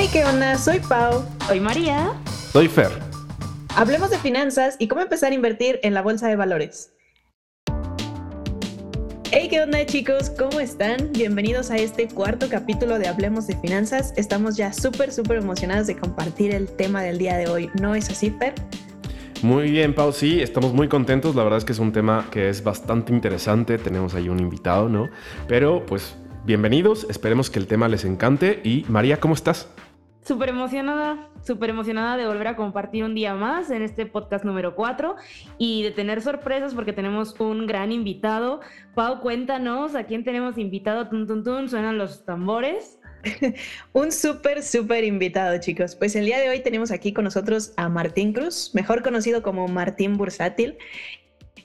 [0.00, 0.56] Hey, ¿qué onda?
[0.56, 1.24] Soy Pau.
[1.48, 2.12] Soy María.
[2.52, 2.92] Soy Fer.
[3.74, 6.92] Hablemos de finanzas y cómo empezar a invertir en la bolsa de valores.
[9.32, 10.30] Hey, ¿qué onda chicos?
[10.30, 11.10] ¿Cómo están?
[11.14, 14.14] Bienvenidos a este cuarto capítulo de Hablemos de Finanzas.
[14.16, 17.68] Estamos ya súper, súper emocionados de compartir el tema del día de hoy.
[17.80, 18.54] ¿No es así, Fer?
[19.42, 20.12] Muy bien, Pau.
[20.12, 21.34] Sí, estamos muy contentos.
[21.34, 23.78] La verdad es que es un tema que es bastante interesante.
[23.78, 25.08] Tenemos ahí un invitado, ¿no?
[25.48, 27.04] Pero pues bienvenidos.
[27.10, 28.60] Esperemos que el tema les encante.
[28.62, 29.66] Y María, ¿cómo estás?
[30.28, 34.74] Súper emocionada, súper emocionada de volver a compartir un día más en este podcast número
[34.74, 35.16] 4
[35.56, 38.60] y de tener sorpresas porque tenemos un gran invitado.
[38.94, 41.08] Pau, cuéntanos a quién tenemos invitado.
[41.08, 42.98] Tun, tun, tun, suenan los tambores.
[43.94, 45.96] un súper, súper invitado, chicos.
[45.96, 49.66] Pues el día de hoy tenemos aquí con nosotros a Martín Cruz, mejor conocido como
[49.66, 50.76] Martín Bursátil.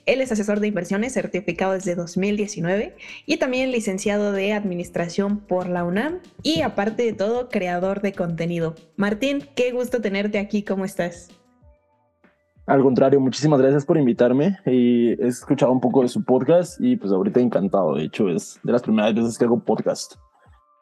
[0.06, 5.84] Él es asesor de inversiones certificado desde 2019 y también licenciado de Administración por la
[5.84, 8.74] UNAM y aparte de todo, creador de contenido.
[8.96, 11.30] Martín, qué gusto tenerte aquí, ¿cómo estás?
[12.66, 16.96] Al contrario, muchísimas gracias por invitarme y he escuchado un poco de su podcast y
[16.96, 20.14] pues ahorita encantado, de hecho es de las primeras veces que hago podcast.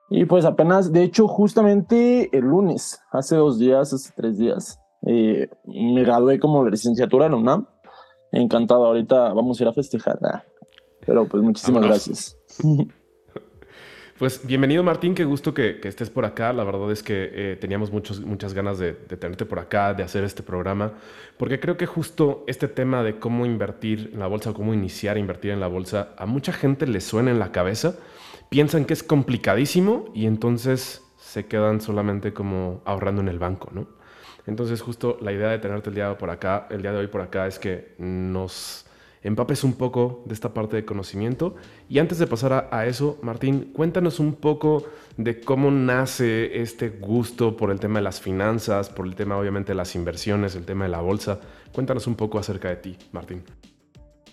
[0.09, 5.49] Y pues apenas, de hecho justamente el lunes, hace dos días, hace tres días, eh,
[5.65, 7.67] me gradué como licenciatura en UNAM
[8.33, 8.87] encantado.
[8.87, 10.19] Ahorita vamos a ir a festejar.
[10.23, 10.45] Ah,
[11.07, 12.37] pero pues muchísimas gracias.
[14.23, 16.53] Pues bienvenido Martín, qué gusto que, estés por acá.
[16.53, 20.23] La verdad es que eh, teníamos muchos, muchas ganas de, tenerte por acá, de hacer
[20.23, 20.93] este programa,
[21.39, 25.17] porque creo que justo este tema de cómo invertir en la bolsa o cómo iniciar
[25.17, 27.97] a invertir en la bolsa, a mucha gente le suena en la cabeza,
[28.49, 33.89] piensan que es complicadísimo y entonces se quedan solamente como ahorrando en el banco, ¿no?
[34.47, 37.21] Entonces justo la idea de tenerte el día, por acá, el día de hoy por
[37.21, 38.87] acá es que nos
[39.23, 41.55] empapes un poco de esta parte de conocimiento.
[41.89, 44.85] Y antes de pasar a, eso, Martín, cuéntanos un poco
[45.17, 49.73] de cómo nace este gusto por el tema de las finanzas, por el tema obviamente
[49.73, 51.41] de las inversiones, el tema de la bolsa.
[51.73, 53.43] Cuéntanos un poco acerca de ti, Martín.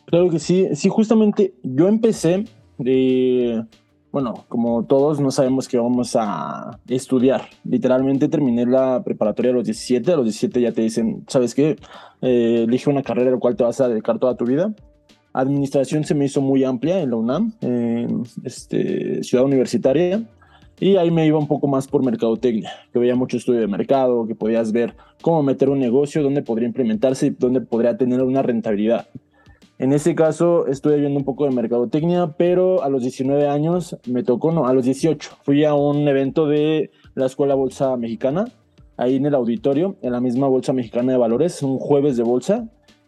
[0.05, 2.45] Claro que sí, sí, justamente yo empecé
[2.79, 3.63] de
[4.11, 7.43] bueno, como todos no sabemos qué vamos a estudiar.
[7.63, 11.77] Literalmente terminé la preparatoria a los 17, a los 17 ya te dicen, ¿sabes qué?
[12.21, 14.73] Eh, elige una carrera a la cual te vas a dedicar toda tu vida.
[15.31, 20.23] Administración se me hizo muy amplia en la UNAM, en este, Ciudad Universitaria,
[20.79, 24.25] y ahí me iba un poco más por mercadotecnia, que veía mucho estudio de mercado,
[24.25, 28.41] que podías ver cómo meter un negocio, dónde podría implementarse y dónde podría tener una
[28.41, 29.07] rentabilidad.
[29.79, 34.23] En ese caso estuve viendo un poco de mercadotecnia, pero a los 19 años me
[34.23, 35.37] tocó, no, a los 18.
[35.41, 38.43] Fui a un evento de la Escuela Bolsa Mexicana,
[38.97, 42.67] ahí en el auditorio, en la misma Bolsa Mexicana de Valores, un jueves de bolsa.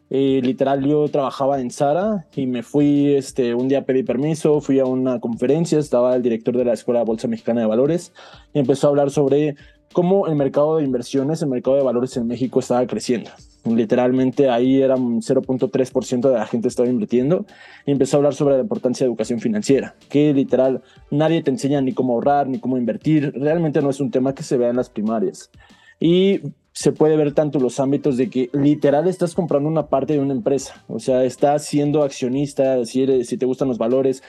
[0.09, 4.79] Eh, literal, yo trabajaba en Sara y me fui, este, un día pedí permiso, fui
[4.79, 8.13] a una conferencia, estaba el director de la Escuela Bolsa Mexicana de Valores
[8.53, 9.55] y empezó a hablar sobre
[9.91, 13.29] cómo el mercado de inversiones, el mercado de valores en México estaba creciendo.
[13.63, 17.45] Literalmente ahí era un 0.3% de la gente estaba invirtiendo
[17.85, 21.79] y empezó a hablar sobre la importancia de educación financiera, que literal nadie te enseña
[21.81, 23.33] ni cómo ahorrar ni cómo invertir.
[23.35, 25.51] Realmente no es un tema que se vea en las primarias.
[25.99, 26.41] Y
[26.73, 30.33] se puede ver tanto los ámbitos de que literal estás comprando una parte de una
[30.33, 34.23] empresa, o sea, estás siendo accionista, si, si te gustan los valores,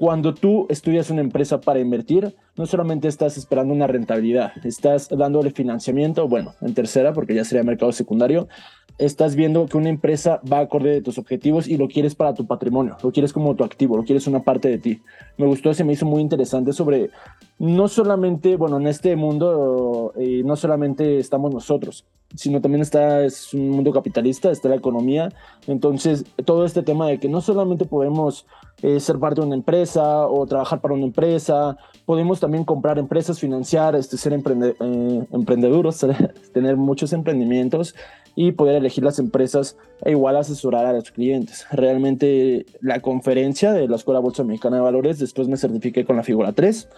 [0.00, 5.50] cuando tú estudias una empresa para invertir, no solamente estás esperando una rentabilidad, estás dándole
[5.50, 8.48] financiamiento, bueno, en tercera, porque ya sería mercado secundario,
[8.96, 12.46] estás viendo que una empresa va acorde de tus objetivos y lo quieres para tu
[12.46, 15.02] patrimonio, lo quieres como tu activo, lo quieres una parte de ti.
[15.36, 17.10] Me gustó, se me hizo muy interesante sobre,
[17.58, 23.52] no solamente, bueno, en este mundo, eh, no solamente estamos nosotros, sino también está, es
[23.52, 25.30] un mundo capitalista, está la economía,
[25.66, 28.46] entonces todo este tema de que no solamente podemos
[28.82, 31.76] eh, ser parte de una empresa o trabajar para una empresa.
[32.06, 36.06] Podemos también comprar empresas, financiar, este, ser emprende, eh, emprendedores,
[36.52, 37.94] tener muchos emprendimientos
[38.34, 41.66] y poder elegir las empresas e igual asesorar a los clientes.
[41.70, 46.22] Realmente la conferencia de la Escuela Bolsa Mexicana de Valores, después me certifiqué con la
[46.22, 46.88] figura 3.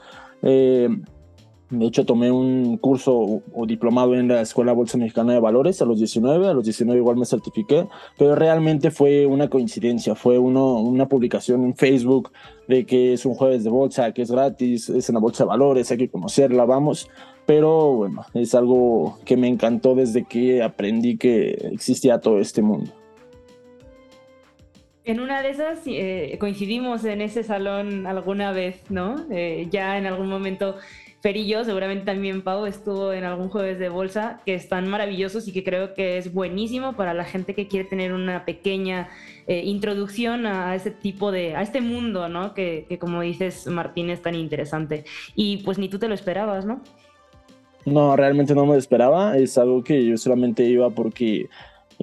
[1.73, 5.87] De hecho, tomé un curso o, diplomado en la Escuela Bolsa Mexicana de Valores a
[5.87, 7.87] los 19, a los 19 igual me certifiqué,
[8.19, 12.31] pero realmente fue una coincidencia, fue uno, una publicación en Facebook
[12.69, 15.49] de que es un jueves de bolsa, que es gratis, es en la Bolsa de
[15.49, 17.09] Valores, hay que conocerla, vamos.
[17.47, 22.93] Pero bueno, es algo que me encantó desde que aprendí que existía todo este mundo.
[25.05, 29.17] En una de esas eh, coincidimos en ese salón alguna vez, ¿no?
[29.31, 30.77] Eh, ya en algún momento
[31.25, 35.63] Yo, seguramente también Pau, estuvo en algún jueves de bolsa que están maravillosos y que
[35.63, 39.09] creo que es buenísimo para la gente que quiere tener una pequeña
[39.47, 42.55] eh, introducción a ese tipo de, a este mundo, ¿no?
[42.55, 45.05] Que, que, como dices, Martín, es tan interesante.
[45.37, 46.81] Y pues ni tú te lo esperabas, ¿no?
[47.85, 49.39] No, realmente no me esperaba.
[49.39, 51.49] Es algo que yo solamente iba porque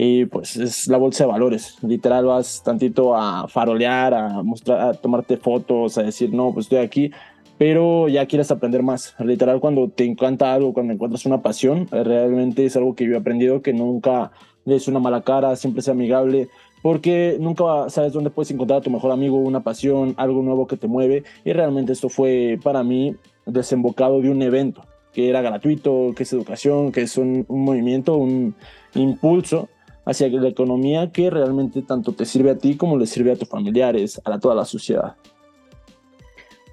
[0.01, 1.75] y pues es la bolsa de valores.
[1.81, 6.77] Literal vas tantito a farolear, a mostrar, a tomarte fotos, a decir, no, pues estoy
[6.79, 7.11] aquí,
[7.59, 9.13] pero ya quieres aprender más.
[9.19, 13.17] Literal cuando te encanta algo, cuando encuentras una pasión, realmente es algo que yo he
[13.17, 14.31] aprendido que nunca
[14.63, 16.47] des una mala cara, siempre sea amigable,
[16.81, 20.77] porque nunca sabes dónde puedes encontrar a tu mejor amigo, una pasión, algo nuevo que
[20.77, 21.23] te mueve.
[21.43, 26.31] Y realmente esto fue para mí desembocado de un evento que era gratuito, que es
[26.31, 28.55] educación, que es un, un movimiento, un
[28.95, 29.67] impulso
[30.05, 33.49] hacia la economía que realmente tanto te sirve a ti como le sirve a tus
[33.49, 35.17] familiares, a toda la sociedad.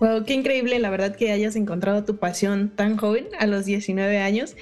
[0.00, 4.19] Wow, qué increíble, la verdad que hayas encontrado tu pasión tan joven, a los 19
[4.19, 4.56] años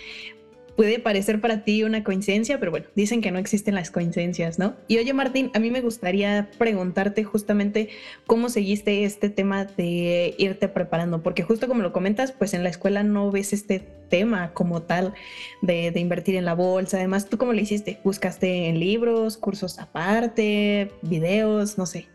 [0.77, 4.75] puede parecer para ti una coincidencia, pero bueno, dicen que no existen las coincidencias, ¿no?
[4.89, 7.89] Y oye, Martín, a mí me gustaría preguntarte justamente
[8.27, 12.71] cómo seguiste este tema de irte preparando, porque justo como lo comentas, pues en la
[12.71, 15.15] escuela no ves este tema como tal
[15.63, 16.99] de, invertir en la bolsa.
[16.99, 18.01] Además, ¿tú cómo lo hiciste?
[18.05, 22.07] ¿Buscaste en libros, cursos aparte, videos, no sé?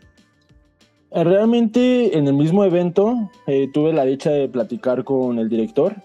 [1.12, 5.96] Realmente en el mismo evento eh, tuve la dicha de platicar con el director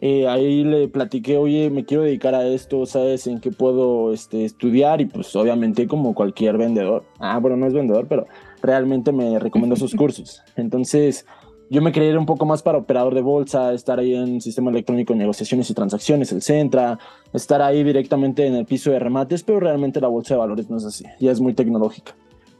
[0.00, 4.44] eh, ahí le platiqué, oye, me quiero dedicar a esto, ¿sabes en qué puedo este,
[4.44, 5.00] estudiar?
[5.00, 8.26] Y pues obviamente como cualquier vendedor, ah, bueno, no es vendedor, pero
[8.60, 10.42] realmente me recomiendo esos cursos.
[10.56, 11.26] Entonces,
[11.70, 14.70] yo me quería ir un poco más para operador de bolsa, estar ahí en sistema
[14.70, 16.98] electrónico de negociaciones y transacciones, el Centra,
[17.32, 20.76] estar ahí directamente en el piso de remates, pero realmente la bolsa de valores no
[20.76, 22.14] es así, ya es muy tecnológica.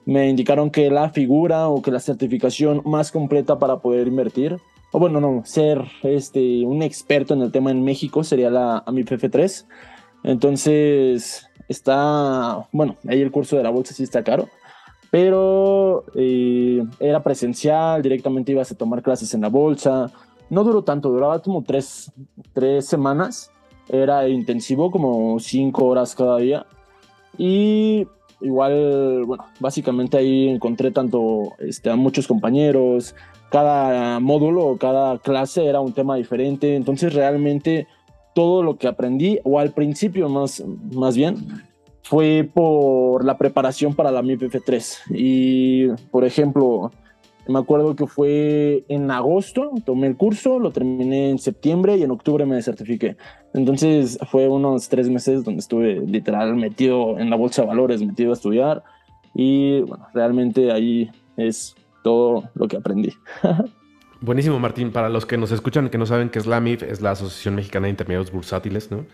[0.07, 4.59] Me indicaron que la figura o que la certificación más completa para poder invertir
[4.97, 9.19] o bueno, no, ser este, un experto en el tema en México sería la AMIP
[9.29, 9.67] 3
[10.23, 14.49] Entonces, está, bueno, ahí el curso de la bolsa sí está caro,
[15.11, 20.13] pero eh, era presencial, directamente ibas a tomar clases en la bolsa.
[20.49, 22.13] No duró tanto, duraba como tres,
[22.53, 23.51] tres semanas.
[23.89, 26.67] Era intensivo, como cinco horas cada día.
[27.37, 28.07] Y
[28.41, 33.15] igual, bueno, básicamente ahí encontré tanto este, a muchos compañeros,
[33.51, 37.87] cada módulo o cada clase era un tema diferente, entonces realmente
[38.35, 41.37] todo lo que aprendí, o al principio más, más bien,
[42.03, 46.91] fue por la preparación para la MIPF 3 Y, por ejemplo,
[47.49, 52.11] me acuerdo que fue en agosto, tomé el curso, lo terminé en septiembre y en
[52.11, 53.17] octubre me certifiqué.
[53.53, 58.31] Entonces fue unos tres meses donde estuve literal metido en la bolsa de valores, metido
[58.31, 58.83] a estudiar.
[59.35, 63.13] Y bueno, realmente ahí es todo lo que aprendí.
[64.25, 64.91] Buenísimo, Martín.
[64.91, 67.57] Para los que nos escuchan que no saben qué es la MIF, es la Asociación
[67.57, 69.05] Mexicana de Intermediarios Bursátiles, ¿no?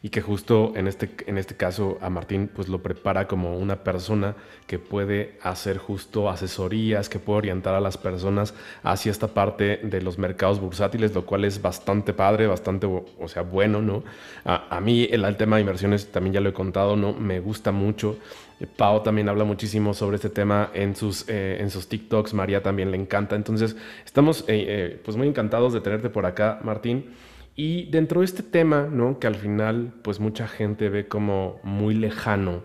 [0.00, 3.82] Y que justo en este, en este caso a Martín pues lo prepara como una
[3.82, 4.36] persona
[4.68, 10.02] que puede hacer justo asesorías, que puede orientar a las personas hacia esta parte de
[10.02, 14.04] los mercados bursátiles, lo cual es bastante padre, bastante, o sea, bueno, ¿no?
[14.44, 17.12] A, a mí el, el tema de inversiones también ya lo he contado, ¿no?
[17.12, 18.18] Me gusta mucho.
[18.66, 22.90] Pau también habla muchísimo sobre este tema en sus, eh, en sus TikToks, María también
[22.90, 23.36] le encanta.
[23.36, 27.10] Entonces, estamos eh, eh, pues muy encantados de tenerte por acá, Martín.
[27.56, 29.18] Y dentro de este tema, ¿no?
[29.18, 32.62] que al final pues mucha gente ve como muy lejano,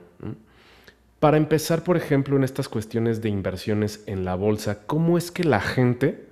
[1.19, 5.43] para empezar, por ejemplo, en estas cuestiones de inversiones en la bolsa, ¿cómo es que
[5.43, 6.27] la gente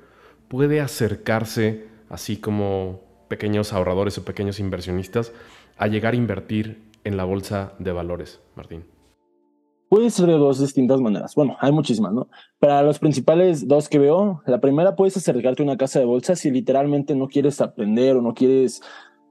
[0.49, 5.31] puede acercarse, así como pequeños ahorradores o pequeños inversionistas,
[5.77, 8.92] a llegar a invertir en la bolsa de valores, Martín?
[9.93, 11.35] Puede ser de dos distintas maneras.
[11.35, 12.27] Bueno, hay muchísimas, ¿no?
[12.57, 16.35] Para los principales dos que veo, la primera puedes acercarte a una casa de bolsa
[16.35, 18.81] si literalmente no quieres aprender o no quieres,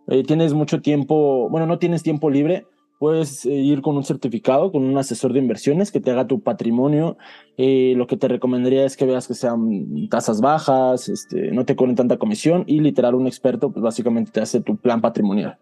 [0.07, 2.65] eh, tienes mucho tiempo, bueno, no tienes tiempo libre,
[3.01, 6.43] puedes eh, ir con un certificado, con un asesor de inversiones que te haga tu
[6.43, 7.17] patrimonio.
[7.57, 11.75] Eh, lo que te recomendaría es que veas que sean tasas bajas, este, no te
[11.75, 15.59] cobren tanta comisión y literal un experto, pues básicamente te hace tu plan patrimonial.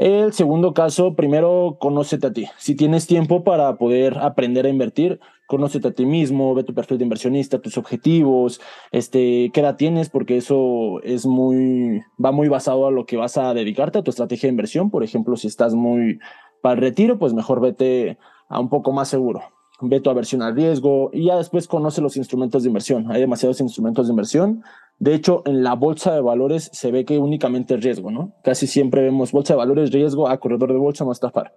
[0.00, 2.46] El segundo caso, primero, conócete a ti.
[2.56, 6.96] Si tienes tiempo para poder aprender a invertir, conócete a ti mismo, ve tu perfil
[6.96, 12.86] de inversionista, tus objetivos, este, qué edad tienes, porque eso es muy, va muy basado
[12.86, 14.88] a lo que vas a dedicarte, a tu estrategia de inversión.
[14.88, 16.18] Por ejemplo, si estás muy
[16.62, 18.16] para el retiro, pues mejor vete
[18.48, 19.42] a un poco más seguro.
[19.82, 23.12] Ve tu aversión al riesgo y ya después conoce los instrumentos de inversión.
[23.12, 24.62] Hay demasiados instrumentos de inversión
[25.00, 28.34] de hecho, en la bolsa de valores se ve que únicamente es riesgo, ¿no?
[28.44, 31.54] Casi siempre vemos bolsa de valores, riesgo, a corredor de bolsa, no estafar.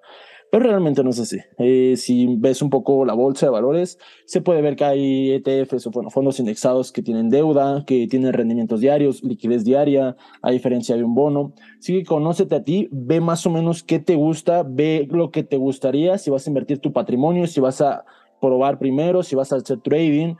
[0.50, 1.40] Pero realmente no es así.
[1.58, 5.88] Eh, si ves un poco la bolsa de valores, se puede ver que hay ETFs
[5.88, 11.04] o fondos indexados que tienen deuda, que tienen rendimientos diarios, liquidez diaria, a diferencia de
[11.04, 11.54] un bono.
[11.80, 15.44] Así que conócete a ti, ve más o menos qué te gusta, ve lo que
[15.44, 18.06] te gustaría, si vas a invertir tu patrimonio, si vas a
[18.40, 20.36] probar primero, si vas a hacer trading,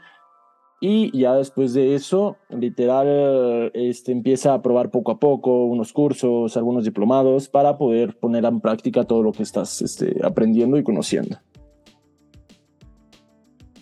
[0.86, 6.58] Y ya después de eso, literal, este, empieza a probar poco a poco unos cursos,
[6.58, 11.38] algunos diplomados para poder poner en práctica todo lo que estás este, aprendiendo y conociendo.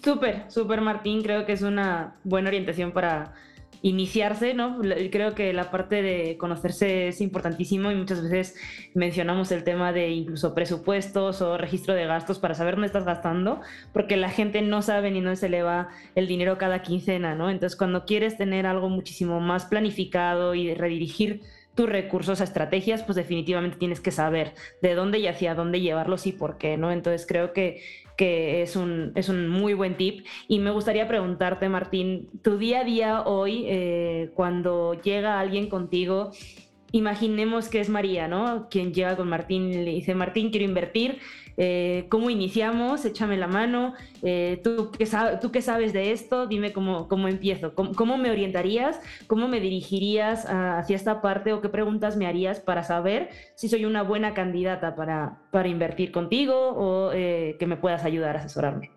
[0.04, 3.34] Súper, súper Martín, creo que es una buena orientación para
[3.82, 4.80] iniciarse, ¿no?
[5.12, 8.56] Creo que la parte de conocerse es importantísimo y muchas veces
[8.94, 13.62] mencionamos el tema de incluso presupuestos o registro de gastos para saber dónde estás gastando,
[13.94, 17.50] porque la gente no sabe ni dónde se le va el dinero cada quincena, ¿no?
[17.50, 21.42] Entonces, cuando quieres tener algo muchísimo más planificado y redirigir
[21.76, 26.28] tus recursos a estrategias, pues definitivamente tienes que saber de dónde y hacia dónde llevarlos
[26.28, 26.92] y por qué, ¿no?
[26.92, 27.82] Entonces creo que
[28.18, 30.26] que es un, es un muy buen tip.
[30.48, 36.32] Y me gustaría preguntarte, Martín, tu día a día hoy, eh, cuando llega alguien contigo,
[36.92, 38.68] imaginemos que es María, ¿no?
[38.70, 41.20] Quien llega con Martín y le dice, Martín, quiero invertir,
[41.58, 43.06] eh, ¿cómo iniciamos?
[43.06, 43.94] Échame la mano.
[44.22, 45.08] Eh, ¿tú, qué
[45.42, 46.48] ¿Tú qué sabes de esto?
[46.48, 47.74] Dime cómo, cómo empiezo.
[47.76, 49.00] ¿Cómo, me orientarías?
[49.28, 53.86] ¿Cómo me dirigirías hacia esta parte o qué preguntas me harías para saber si soy
[53.86, 58.92] una buena candidata para, para invertir contigo o eh, que me puedas ayudar a asesorarme?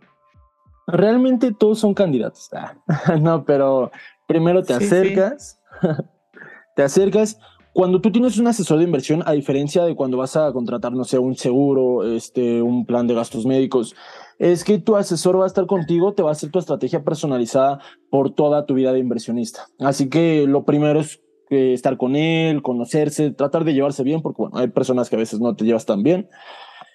[0.86, 2.50] Realmente todos son candidatos.
[3.06, 3.90] Ah, no, pero
[4.26, 5.60] primero te acercas,
[6.76, 7.38] te acercas
[7.74, 11.02] cuando tú tienes un asesor de inversión, a diferencia de cuando vas a contratar, no
[11.02, 13.96] sé, un seguro, este, un plan de gastos médicos,
[14.38, 17.80] es que tu asesor va a estar contigo, te va a hacer tu estrategia personalizada
[18.10, 19.66] por toda tu vida de inversionista.
[19.80, 24.42] Así que lo primero es eh, estar con él, conocerse, tratar de llevarse bien, porque
[24.42, 26.28] bueno, hay personas que a veces no te llevas tan bien.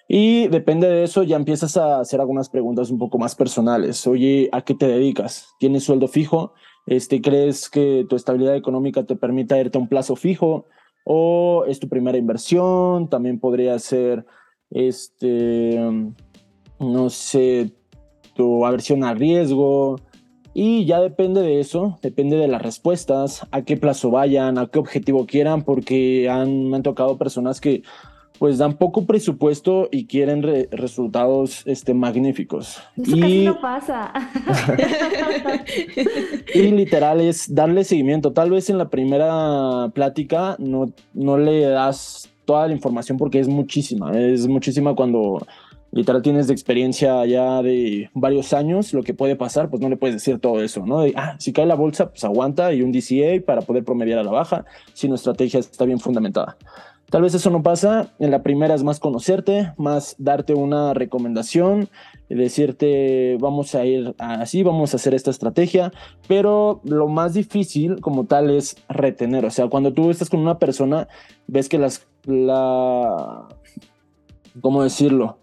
[0.08, 4.06] Y depende de eso, ya empiezas a hacer algunas preguntas un poco más personales.
[4.06, 5.54] Oye, ¿a qué te dedicas?
[5.58, 6.54] ¿Tienes sueldo fijo?
[6.90, 10.66] Este, ¿Crees que tu estabilidad económica te permita irte a un plazo fijo?
[11.04, 13.08] ¿O es tu primera inversión?
[13.08, 14.26] También podría ser,
[14.70, 15.80] este,
[16.80, 17.70] no sé,
[18.34, 20.00] tu aversión al riesgo.
[20.52, 24.80] Y ya depende de eso, depende de las respuestas, a qué plazo vayan, a qué
[24.80, 27.84] objetivo quieran, porque han, me han tocado personas que
[28.40, 32.80] pues dan poco presupuesto y quieren resultados este, magníficos.
[32.96, 33.20] Eso y...
[33.20, 34.12] casi no pasa.
[36.54, 38.32] y literal es darle seguimiento.
[38.32, 43.46] Tal vez en la primera plática no, no le das toda la información porque es
[43.46, 44.18] muchísima.
[44.18, 45.46] Es muchísima cuando
[45.92, 49.98] literal tienes de experiencia ya de varios años, lo que puede pasar, pues no le
[49.98, 51.00] puedes decir todo eso, ¿no?
[51.14, 54.30] ah, si cae la bolsa, pues aguanta y un DCA para poder promediar a la
[54.30, 56.56] baja si nuestra estrategia está bien fundamentada.
[57.10, 58.12] Tal vez eso no pasa.
[58.20, 61.88] En la primera es más conocerte, más darte una recomendación,
[62.28, 65.92] decirte vamos a ir así, vamos a hacer esta estrategia,
[66.28, 69.44] pero lo más difícil como tal es retener.
[69.44, 71.08] O sea, cuando tú estás con una persona,
[71.48, 73.48] ves que las, la,
[74.60, 75.38] ¿cómo decirlo?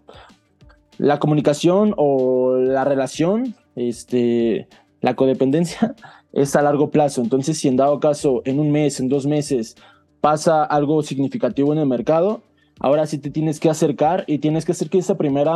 [0.96, 4.68] La comunicación o la relación, este,
[5.02, 5.94] la codependencia
[6.32, 7.20] es a largo plazo.
[7.20, 9.76] Entonces, si en dado caso, en un mes, en dos meses,
[10.20, 12.42] pasa algo significativo en el mercado,
[12.80, 15.48] ahora sí te tienes que acercar y tienes que hacer que ese primer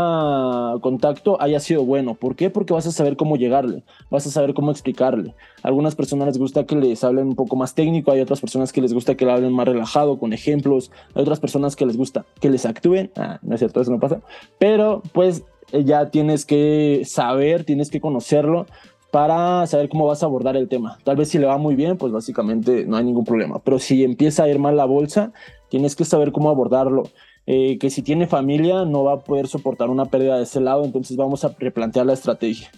[0.81, 2.14] contacto haya sido bueno.
[2.14, 2.50] ¿Por qué?
[2.50, 5.35] Porque vas a saber cómo llegarle, vas a saber cómo explicarle.
[5.62, 8.73] A algunas personas les gusta que les hablen un poco más técnico, hay otras personas
[8.73, 11.97] que les gusta que le hablen más relajado, con ejemplos, hay otras personas que les
[11.97, 13.11] gusta que les actúen.
[13.16, 14.21] Ah, no es cierto, eso no pasa.
[14.59, 18.66] Pero pues ya tienes que saber, tienes que conocerlo
[19.12, 20.99] para saber cómo vas a abordar el tema.
[21.04, 23.59] Tal vez si le va muy bien, pues básicamente no hay ningún problema.
[23.59, 25.35] Pero si empieza a ir mal la bolsa,
[25.69, 27.02] tienes que saber cómo abordarlo.
[27.47, 30.87] Eh, que si tiene familia no va a poder soportar una pérdida de ese lado,
[30.87, 32.71] entonces vamos a replantear la estrategia.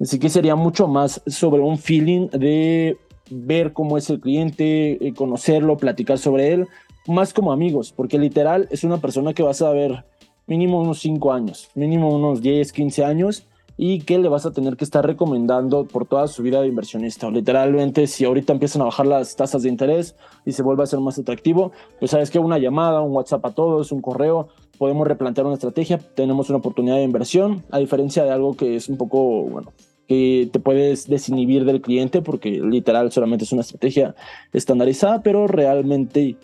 [0.00, 2.98] Así que sería mucho más sobre un feeling de
[3.30, 6.66] ver cómo es el cliente, eh, conocerlo, platicar sobre él,
[7.06, 10.04] más como amigos, porque literal es una persona que vas a ver
[10.48, 13.46] mínimo unos 5 años, mínimo unos 10, 15 años
[13.76, 17.30] y que le vas a tener que estar recomendando por toda su vida de inversionista.
[17.30, 21.00] Literalmente, si ahorita empiezan a bajar las tasas de interés y se vuelve a ser
[21.00, 25.46] más atractivo, pues sabes que una llamada, un WhatsApp a todos, un correo, podemos replantear
[25.46, 29.42] una estrategia, tenemos una oportunidad de inversión, a diferencia de algo que es un poco,
[29.42, 29.72] bueno,
[30.08, 34.14] que te puedes desinhibir del cliente porque literal solamente es una estrategia
[34.52, 36.36] estandarizada, pero realmente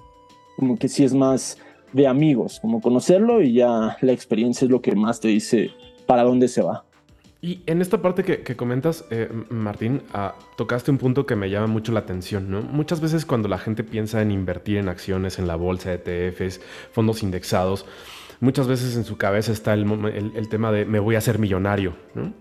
[0.57, 1.59] como que sí es más
[1.93, 5.71] de amigos, como conocerlo y ya la experiencia es lo que más te dice
[6.07, 6.85] para dónde se va.
[7.44, 11.66] Y en esta parte que, comentas, eh, Martín, ah, tocaste un punto que me llama
[11.66, 12.62] mucho la atención, ¿no?
[12.62, 16.61] Muchas veces cuando la gente piensa en invertir en acciones, en la bolsa, ETFs,
[16.92, 17.84] fondos indexados,
[18.38, 22.32] muchas veces en su cabeza está el, tema de me voy a hacer millonario, ¿no?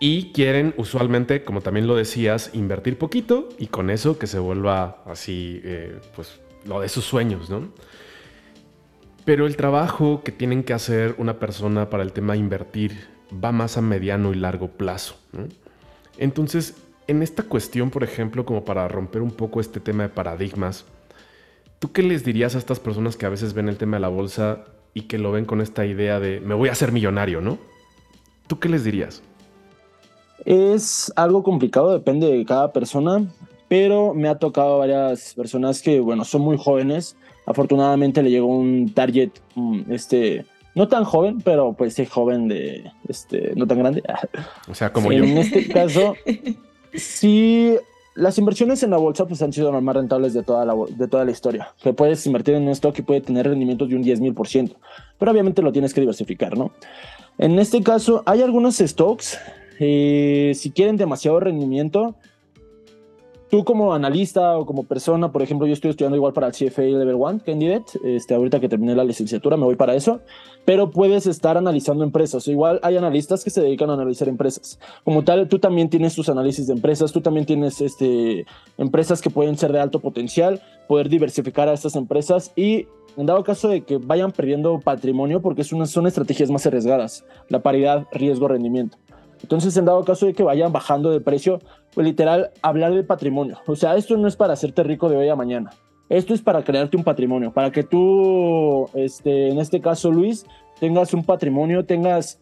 [0.00, 5.04] Y quieren usualmente, como también lo decías, invertir poquito y con eso que se vuelva
[5.06, 7.68] así, eh, pues, lo de sus sueños, ¿no?
[9.24, 13.76] Pero el trabajo que tienen que hacer una persona para el tema invertir va más
[13.76, 15.16] a mediano y largo plazo.
[16.18, 20.84] Entonces, en esta cuestión, por ejemplo, como para romper un poco este tema de paradigmas,
[21.78, 24.08] ¿tú qué les dirías a estas personas que a veces ven el tema de la
[24.08, 27.58] bolsa y que lo ven con esta idea de me voy a hacer millonario, ¿no?
[28.46, 29.22] ¿Tú qué les dirías?
[30.44, 33.24] Es algo complicado, depende de cada persona,
[33.68, 37.16] pero me ha tocado varias personas que, bueno, son muy jóvenes.
[37.46, 42.90] Afortunadamente le llegó un target, mm, este, no tan joven, pero pues sí joven de,
[43.08, 44.02] este, no tan grande.
[44.68, 45.24] O sea, como yo.
[45.24, 46.14] En este caso,
[46.94, 47.76] sí,
[48.14, 51.08] las inversiones en la bolsa pues han sido las más rentables de toda la, de
[51.08, 51.74] toda la historia.
[51.82, 54.48] Que puedes invertir en un stock y puede tener rendimientos de un 10 mil por
[54.48, 54.76] ciento,
[55.18, 56.72] pero obviamente lo tienes que diversificar, ¿no?
[57.38, 59.38] En este caso, hay algunos stocks,
[59.78, 62.14] eh, si quieren demasiado rendimiento,
[63.50, 66.82] tú como analista o como persona, por ejemplo, yo estoy estudiando igual para el CFA
[66.82, 70.20] Level 1 Candidate, este, ahorita que terminé la licenciatura me voy para eso,
[70.64, 72.46] pero puedes estar analizando empresas.
[72.46, 74.78] Igual hay analistas que se dedican a analizar empresas.
[75.04, 78.46] Como tal, tú también tienes tus análisis de empresas, tú también tienes este,
[78.78, 83.42] empresas que pueden ser de alto potencial, poder diversificar a estas empresas y en dado
[83.42, 88.06] caso de que vayan perdiendo patrimonio, porque es una, son estrategias más arriesgadas, la paridad
[88.12, 88.96] riesgo-rendimiento.
[89.42, 91.60] Entonces, en dado caso de que vayan bajando de precio,
[91.94, 93.58] pues literal, hablar de patrimonio.
[93.66, 95.70] O sea, esto no es para hacerte rico de hoy a mañana.
[96.10, 100.44] Esto es para crearte un patrimonio, para que tú, este, en este caso Luis,
[100.80, 102.40] tengas un patrimonio, tengas,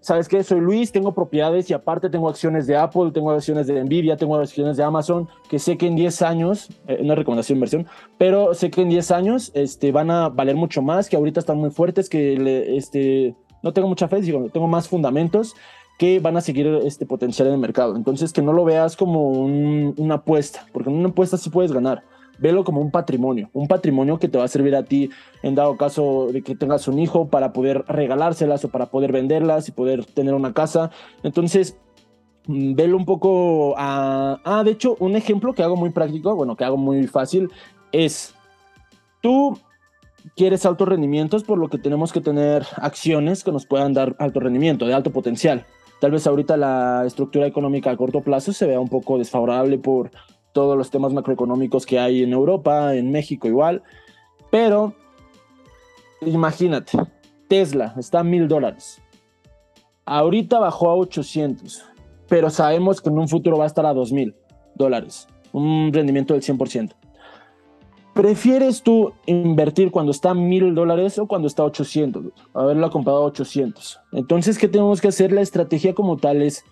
[0.00, 0.42] ¿sabes qué?
[0.42, 4.36] Soy Luis, tengo propiedades y aparte tengo acciones de Apple, tengo acciones de Nvidia, tengo
[4.36, 8.70] acciones de Amazon, que sé que en 10 años, eh, es recomendación inversión, pero sé
[8.70, 12.08] que en 10 años este, van a valer mucho más, que ahorita están muy fuertes,
[12.08, 15.54] que le, este, no tengo mucha fe, digo, tengo más fundamentos
[16.00, 17.94] que van a seguir este potencial en el mercado.
[17.94, 22.04] Entonces, que no lo veas como una apuesta, porque en una apuesta sí puedes ganar.
[22.38, 25.10] Velo como un patrimonio, un patrimonio que te va a servir a ti
[25.42, 29.68] en dado caso de que tengas un hijo para poder regalárselas o para poder venderlas
[29.68, 30.90] y poder tener una casa.
[31.22, 31.76] Entonces,
[32.46, 34.40] mm, velo un poco a...
[34.42, 37.50] Ah, de hecho, un ejemplo que hago muy práctico, bueno, que hago muy fácil,
[37.92, 38.34] es
[39.20, 39.58] tú
[40.34, 44.40] quieres altos rendimientos, por lo que tenemos que tener acciones que nos puedan dar alto
[44.40, 45.66] rendimiento, de alto potencial.
[46.00, 50.10] Tal vez ahorita la estructura económica a corto plazo se vea un poco desfavorable por
[50.52, 53.82] todos los temas macroeconómicos que hay en Europa, en México igual,
[54.50, 54.94] pero
[56.22, 56.98] imagínate,
[57.48, 59.00] Tesla está a mil dólares.
[60.06, 61.84] Ahorita bajó a 800,
[62.28, 64.34] pero sabemos que en un futuro va a estar a dos mil
[64.74, 66.94] dólares, un rendimiento del 100%.
[68.14, 72.24] ¿Prefieres tú invertir cuando está a mil dólares o cuando está a 800?
[72.54, 74.00] Haberlo comprado a 800.
[74.12, 75.32] Entonces, ¿qué tenemos que hacer?
[75.32, 76.64] La estrategia como tal es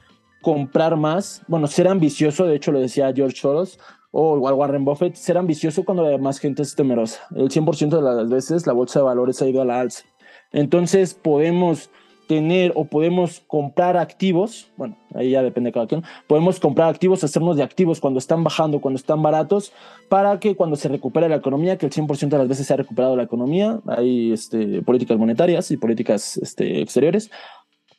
[0.42, 3.78] comprar más, bueno, ser ambicioso, de hecho lo decía George Soros
[4.10, 7.20] o igual Warren Buffett, ser ambicioso cuando la más gente es temerosa.
[7.34, 10.04] El 100% de las veces la bolsa de valores ha ido a la alza.
[10.52, 11.90] Entonces podemos
[12.28, 17.24] tener o podemos comprar activos, bueno, ahí ya depende de cada quien, podemos comprar activos,
[17.24, 19.72] hacernos de activos cuando están bajando, cuando están baratos,
[20.08, 22.76] para que cuando se recupere la economía, que el 100% de las veces se ha
[22.76, 27.30] recuperado la economía, hay este, políticas monetarias y políticas este, exteriores,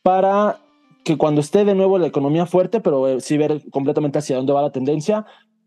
[0.03, 0.59] para
[1.03, 4.53] que cuando esté de nuevo la economía fuerte, pero eh, sí ver completamente hacia dónde
[4.53, 5.25] va la tendencia,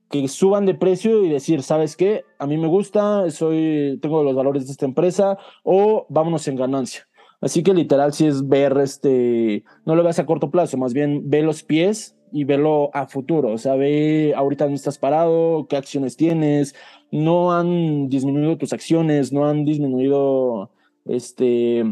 [0.08, 2.24] que suban de precio y decir, ¿sabes qué?
[2.38, 7.08] A mí me gusta, soy, tengo los valores de esta empresa, o vámonos en ganancia
[7.42, 11.28] Así que literal si es ver, este, no lo veas a corto plazo, más bien
[11.28, 13.52] ve los pies y verlo a futuro.
[13.52, 16.74] O sea, ve ahorita dónde estás parado, qué acciones tienes.
[17.10, 20.70] No han disminuido tus acciones, no han disminuido
[21.04, 21.84] este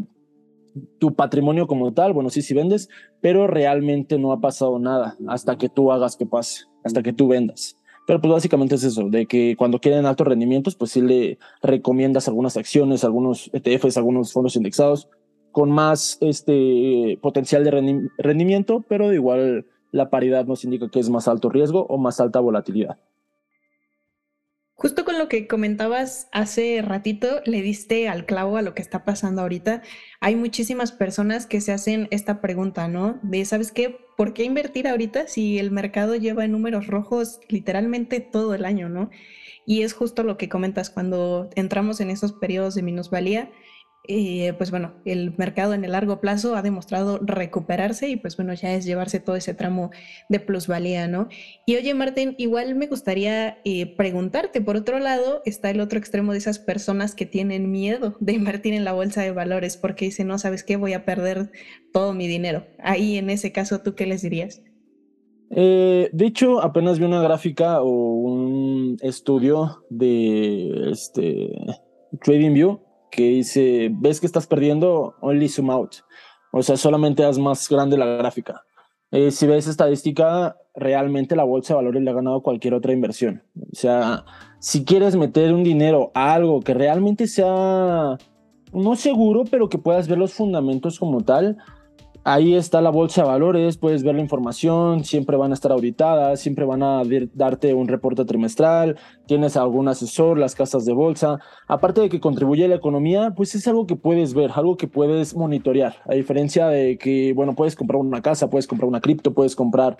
[0.99, 2.13] tu patrimonio como tal.
[2.13, 2.89] Bueno, sí, sí vendes,
[3.21, 7.27] pero realmente no ha pasado nada hasta que tú hagas que pase, hasta que tú
[7.27, 7.77] vendas.
[8.07, 12.29] Pero pues básicamente es eso, de que cuando quieren altos rendimientos, pues sí le recomiendas
[12.29, 15.09] algunas acciones, algunos ETFs, algunos fondos indexados,
[15.53, 21.11] con más este, potencial de rendimiento, pero de igual la paridad nos indica que es
[21.11, 22.99] más alto riesgo o más alta volatilidad.
[24.81, 29.05] Justo con lo que comentabas hace ratito, le diste al clavo a lo que está
[29.05, 29.83] pasando ahorita.
[30.21, 33.19] Hay muchísimas personas que se hacen esta pregunta, ¿no?
[33.23, 33.99] De, ¿sabes qué?
[34.17, 39.11] ¿Por qué invertir ahorita si el mercado lleva números rojos literalmente todo el año, ¿no?
[39.67, 43.51] Y es justo lo que comentas cuando entramos en esos periodos de minusvalía
[44.09, 48.55] eh, pues bueno, el mercado en el largo plazo ha demostrado recuperarse y pues bueno,
[48.55, 49.91] ya es llevarse todo ese tramo
[50.31, 51.29] de plusvalía, ¿no?
[51.67, 56.33] Y oye, Martín, igual me gustaría eh, preguntarte, por otro lado, está el otro extremo
[56.33, 60.29] de esas personas que tienen miedo de invertir en la bolsa de valores porque dicen,
[60.29, 60.77] no, ¿sabes qué?
[60.77, 61.53] Voy a perder
[61.93, 62.67] todo mi dinero.
[62.79, 64.63] Ahí en ese caso, ¿tú qué les dirías?
[65.51, 71.51] Eh, de hecho, apenas vi una gráfica o un estudio de este
[72.23, 75.96] TradingView que dice, ves que estás perdiendo, only zoom out.
[76.53, 78.62] O sea, solamente haz más grande la gráfica.
[79.12, 83.42] Eh, si ves estadística, realmente la bolsa de valores le ha ganado cualquier otra inversión.
[83.57, 84.25] O sea,
[84.61, 88.16] si quieres meter un dinero a algo que realmente sea
[88.73, 91.59] no seguro, pero que puedas ver los fundamentos como tal,
[92.22, 96.38] Ahí está la bolsa de valores, puedes ver la información, siempre van a estar auditadas,
[96.38, 97.02] siempre van a
[97.33, 101.38] darte un reporte trimestral, tienes algún asesor, las casas de bolsa.
[101.66, 104.87] Aparte de que contribuye a la economía, pues es algo que puedes ver, algo que
[104.87, 105.94] puedes monitorear.
[106.06, 109.96] A diferencia de que, bueno, puedes comprar una casa, puedes comprar una cripto, puedes comprar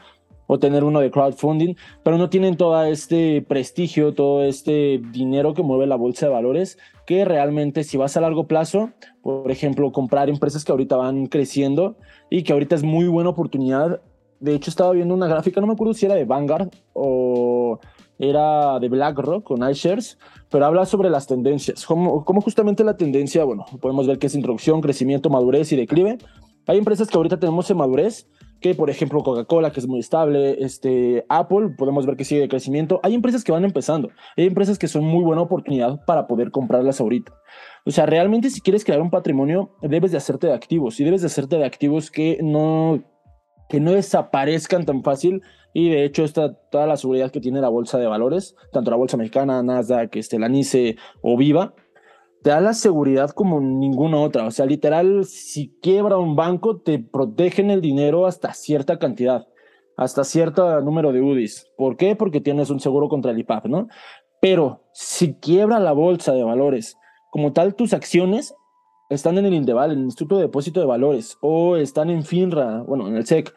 [0.53, 5.63] o tener uno de crowdfunding, pero no tienen todo este prestigio, todo este dinero que
[5.63, 8.91] mueve la bolsa de valores, que realmente si vas a largo plazo,
[9.23, 11.95] por ejemplo, comprar empresas que ahorita van creciendo
[12.31, 14.03] y que ahorita es muy buena oportunidad.
[14.41, 17.79] De hecho, estaba viendo una gráfica, no me acuerdo si era de Vanguard o
[18.19, 20.19] era de BlackRock con iShares,
[20.51, 24.35] pero habla sobre las tendencias, como, como justamente la tendencia, bueno, podemos ver que es
[24.35, 26.19] introducción, crecimiento, madurez y declive.
[26.67, 28.29] Hay empresas que ahorita tenemos en madurez,
[28.61, 32.49] que por ejemplo Coca-Cola, que es muy estable, este, Apple, podemos ver que sigue de
[32.49, 33.01] crecimiento.
[33.03, 37.01] Hay empresas que van empezando, hay empresas que son muy buena oportunidad para poder comprarlas
[37.01, 37.33] ahorita.
[37.87, 41.23] O sea, realmente si quieres crear un patrimonio, debes de hacerte de activos y debes
[41.23, 43.03] de hacerte de activos que no,
[43.69, 45.43] que no desaparezcan tan fácil.
[45.73, 48.97] Y de hecho, está toda la seguridad que tiene la bolsa de valores, tanto la
[48.97, 51.75] bolsa mexicana, Nasdaq, este, la NICE o Viva,
[52.43, 54.47] te da la seguridad como ninguna otra.
[54.47, 59.47] O sea, literal, si quiebra un banco, te protegen el dinero hasta cierta cantidad,
[59.97, 61.67] hasta cierto número de UDIs.
[61.77, 62.17] ¿Por qué?
[62.17, 63.89] Porque tienes un seguro contra el IPAP, ¿no?
[64.41, 66.97] Pero si quiebra la bolsa de valores,
[67.31, 68.55] como tal, tus acciones
[69.11, 72.83] están en el Indeval, en el Instituto de Depósito de Valores, o están en FINRA,
[72.83, 73.55] bueno, en el SEC.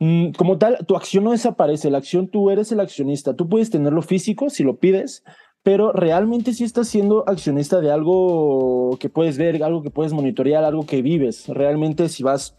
[0.00, 3.70] Mm, como tal, tu acción no desaparece, la acción tú eres el accionista, tú puedes
[3.70, 5.24] tenerlo físico si lo pides,
[5.68, 10.64] pero realmente sí estás siendo accionista de algo que puedes ver, algo que puedes monitorear,
[10.64, 11.46] algo que vives.
[11.46, 12.56] Realmente si vas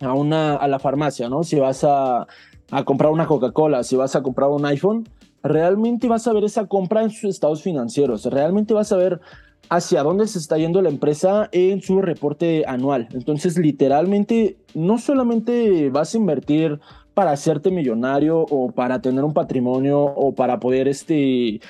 [0.00, 1.44] a, una, a la farmacia, ¿no?
[1.44, 2.26] Si vas a,
[2.72, 5.08] a comprar una Coca-Cola, si vas a comprar un iPhone,
[5.44, 9.20] realmente vas a ver esa compra en sus estados financieros, realmente vas a ver
[9.68, 13.06] hacia dónde se está yendo la empresa en su reporte anual.
[13.12, 16.80] Entonces, literalmente, no solamente vas a invertir
[17.14, 21.60] para hacerte millonario o para tener un patrimonio o para poder este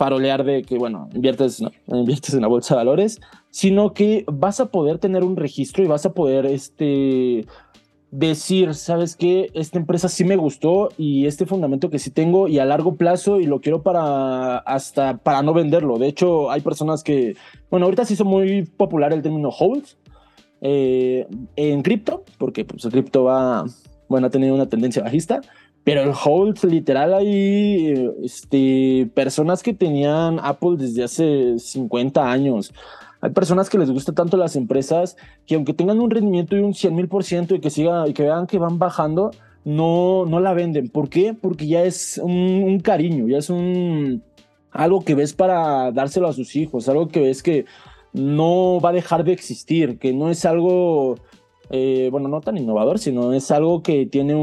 [0.00, 4.70] farolear de que, bueno, inviertes, inviertes en la bolsa de valores, sino que vas a
[4.70, 7.44] poder tener un registro y vas a poder este,
[8.10, 9.50] decir, ¿sabes qué?
[9.52, 13.40] Esta empresa sí me gustó y este fundamento que sí tengo y a largo plazo
[13.40, 15.98] y lo quiero para hasta para no venderlo.
[15.98, 17.36] De hecho, hay personas que,
[17.70, 19.98] bueno, ahorita se hizo muy popular el término holds
[20.62, 23.66] eh, en cripto, porque pues, el cripto va,
[24.08, 25.42] bueno, ha tenido una tendencia bajista,
[25.90, 32.72] pero el hold, literal, hay este, personas que tenían Apple desde hace 50 años.
[33.20, 35.16] Hay personas que les gusta tanto las empresas
[35.48, 38.12] que aunque tengan un rendimiento de un 100 mil por ciento y que siga y
[38.12, 39.32] que vean que van bajando,
[39.64, 40.90] no, no la venden.
[40.90, 41.34] ¿Por qué?
[41.34, 44.22] Porque ya es un, un cariño, ya es un
[44.70, 47.64] algo que ves para dárselo a sus hijos, algo que ves que
[48.12, 51.16] no va a dejar de existir, que no es algo
[51.70, 54.34] eh, bueno, no tan innovador, sino es algo que tiene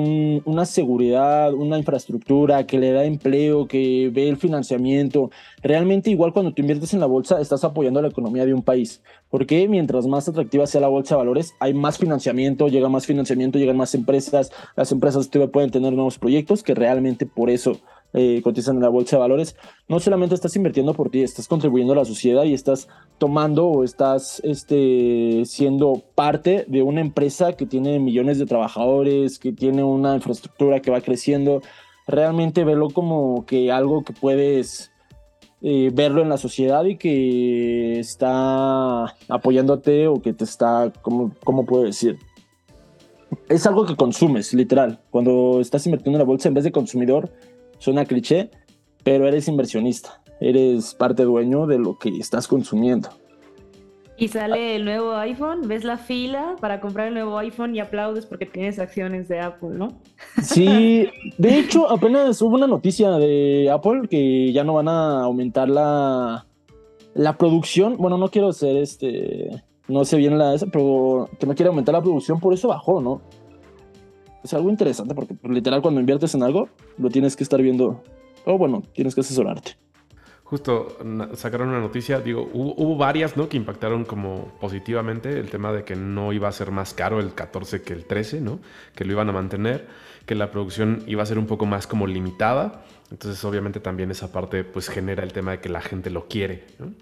[0.46, 5.30] una seguridad, una infraestructura, que le da empleo, que ve el financiamiento.
[5.62, 9.02] Realmente igual cuando tú inviertes en la bolsa, estás apoyando la economía de un país.
[9.30, 13.60] Porque mientras más atractiva sea la bolsa de valores, hay más financiamiento, llega más financiamiento,
[13.60, 17.78] llegan más empresas, las empresas pueden tener nuevos proyectos que realmente por eso
[18.14, 19.56] eh, cotizan en la bolsa de valores,
[19.88, 23.84] no solamente estás invirtiendo por ti, estás contribuyendo a la sociedad y estás tomando o
[23.84, 30.16] estás este, siendo parte de una empresa que tiene millones de trabajadores, que tiene una
[30.16, 31.62] infraestructura que va creciendo.
[32.08, 34.92] Realmente verlo como que algo que puedes
[35.62, 41.66] eh, verlo en la sociedad y que está apoyándote o que te está, ¿cómo, ¿cómo
[41.66, 42.18] puedo decir?
[43.50, 45.00] Es algo que consumes, literal.
[45.10, 47.32] Cuando estás invirtiendo en la bolsa, en vez de consumidor,
[47.80, 48.52] Suena cliché,
[49.04, 50.22] pero eres inversionista.
[50.40, 53.10] Eres parte dueño de lo que estás consumiendo.
[54.20, 58.26] Y sale el nuevo iPhone, ves la fila para comprar el nuevo iPhone y aplaudes
[58.26, 60.00] porque tienes acciones de Apple, ¿no?
[60.42, 65.70] Sí, de hecho apenas hubo una noticia de Apple que ya no van a aumentar
[65.70, 66.48] la,
[67.14, 67.98] la producción.
[67.98, 71.94] Bueno, no quiero ser este, no sé bien la esa, pero que no quiere aumentar
[71.94, 73.22] la producción, por eso bajó, ¿no?
[74.48, 78.02] Es algo interesante porque pues, literal cuando inviertes en algo lo tienes que estar viendo
[78.46, 79.76] o bueno, tienes que asesorarte.
[80.46, 80.98] Justo
[81.34, 83.50] sacaron una noticia, digo, hubo, varias, ¿no?
[83.50, 87.34] Que impactaron como positivamente el tema de que no iba a ser más caro el
[87.34, 88.62] 14 que el 13, ¿no?
[88.96, 89.88] Que lo iban a mantener,
[90.26, 92.86] que la producción iba a ser un poco más como limitada.
[93.12, 96.64] Entonces, obviamente también esa parte pues genera el tema de que la gente lo quiere,
[96.80, 96.94] ¿no?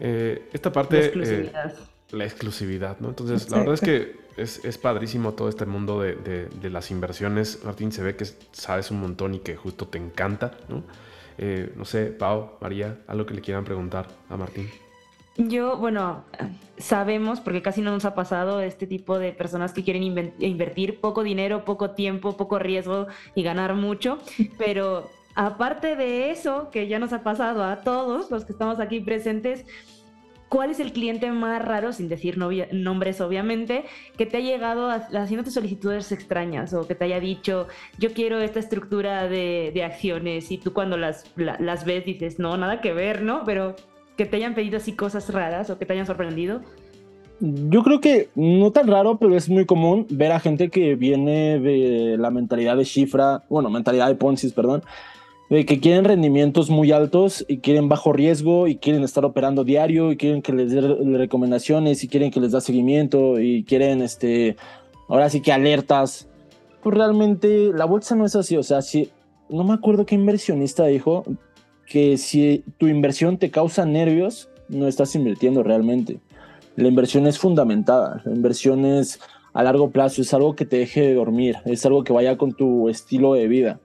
[0.00, 0.96] Eh, esta parte...
[0.98, 1.74] la exclusividad,
[2.12, 3.08] ¿no?
[3.08, 7.60] Entonces, la verdad es que es, padrísimo todo este mundo de, las inversiones.
[7.64, 10.82] Martín, se ve que sabes un montón y que justo te encanta, ¿no?
[11.38, 14.68] Eh, no sé, Pau, María, algo que le quieran preguntar a Martín.
[15.36, 16.24] Yo, bueno,
[16.76, 21.22] sabemos, porque casi no nos ha pasado, este tipo de personas que quieren invertir poco
[21.22, 24.18] dinero, poco tiempo, poco riesgo y ganar mucho,
[24.58, 29.00] pero aparte de eso, que ya nos ha pasado a todos los que estamos aquí
[29.00, 29.64] presentes,
[30.52, 33.84] ¿cuál es el cliente más raro, sin decir nombres obviamente,
[34.18, 38.60] que te ha llegado haciéndote solicitudes extrañas o que te haya dicho, yo quiero esta
[38.60, 43.44] estructura de, acciones y tú cuando las, las ves dices, no, nada que ver, ¿no?
[43.46, 43.76] Pero
[44.18, 46.60] que te hayan pedido así cosas raras o que te hayan sorprendido.
[47.40, 51.60] Yo creo que no tan raro, pero es muy común ver a gente que viene
[51.60, 54.82] de la mentalidad de cifra, bueno, mentalidad de Ponzi, perdón,
[55.56, 60.10] de que quieren rendimientos muy altos y quieren bajo riesgo y quieren estar operando diario
[60.10, 64.56] y quieren que les dé recomendaciones y quieren que les da seguimiento y quieren, este,
[65.08, 66.26] ahora sí que alertas.
[66.82, 69.10] Pues realmente la bolsa no es así, o sea, si,
[69.50, 71.22] no me acuerdo qué inversionista dijo
[71.86, 76.18] que si tu inversión te causa nervios, no estás invirtiendo realmente.
[76.76, 79.20] La inversión es fundamentada, la inversión es
[79.52, 82.54] a largo plazo, es algo que te deje de dormir, es algo que vaya con
[82.54, 83.80] tu estilo de vida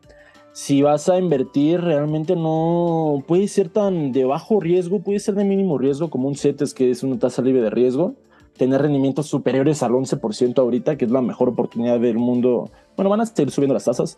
[0.58, 5.44] si vas a invertir, realmente no puede ser tan de bajo riesgo, puede ser de
[5.44, 8.16] mínimo riesgo como un CETES, que es una tasa libre de riesgo,
[8.58, 12.72] tener rendimientos superiores al 11% ahorita, que es la mejor oportunidad del mundo.
[12.96, 14.18] Bueno, van a seguir subiendo las tasas,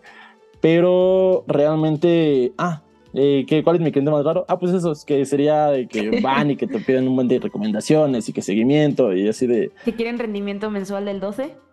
[0.62, 4.46] pero realmente, ah, eh, ¿cuál es mi cliente más raro?
[4.48, 7.28] Ah, pues eso, es que sería de que van y que te piden un buen
[7.28, 9.74] de recomendaciones y que seguimiento y así de...
[9.84, 11.69] ¿Si quieren rendimiento mensual del 12?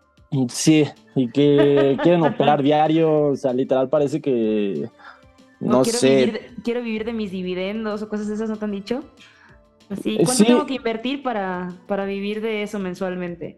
[0.49, 0.85] Sí,
[1.15, 4.89] y que quieren operar diario, o sea, literal parece que
[5.61, 6.27] no, quiero sé.
[6.27, 9.01] Vivir quiero vivir de mis dividendos o cosas de esas, ¿no te han dicho?
[9.89, 13.57] Así, ¿cuánto tengo que invertir para, para vivir de eso mensualmente?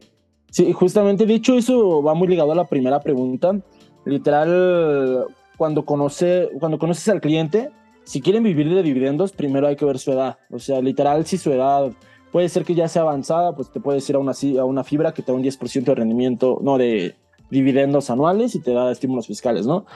[0.50, 3.59] Sí, justamente, de hecho, eso va muy ligado a la primera pregunta.
[4.04, 5.26] Literal,
[5.57, 7.70] cuando, conoce, cuando conoces al cliente,
[8.04, 10.38] si quieren vivir de dividendos, primero hay que ver su edad.
[10.50, 11.92] O sea, literal, si su edad
[12.32, 15.12] Puede ser que ya sea avanzada, pues te puedes ir a una, a una fibra
[15.12, 17.14] que te da un 10% de rendimiento, no de
[17.50, 19.86] dividendos anuales y te da estímulos fiscales, ¿no?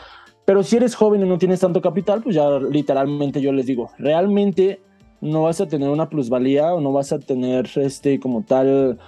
[0.44, 3.90] Pero si eres joven y no tienes tanto capital, pues ya literalmente yo les digo,
[3.98, 4.80] realmente
[5.20, 8.98] no vas a tener una plusvalía o no vas a tener este como tal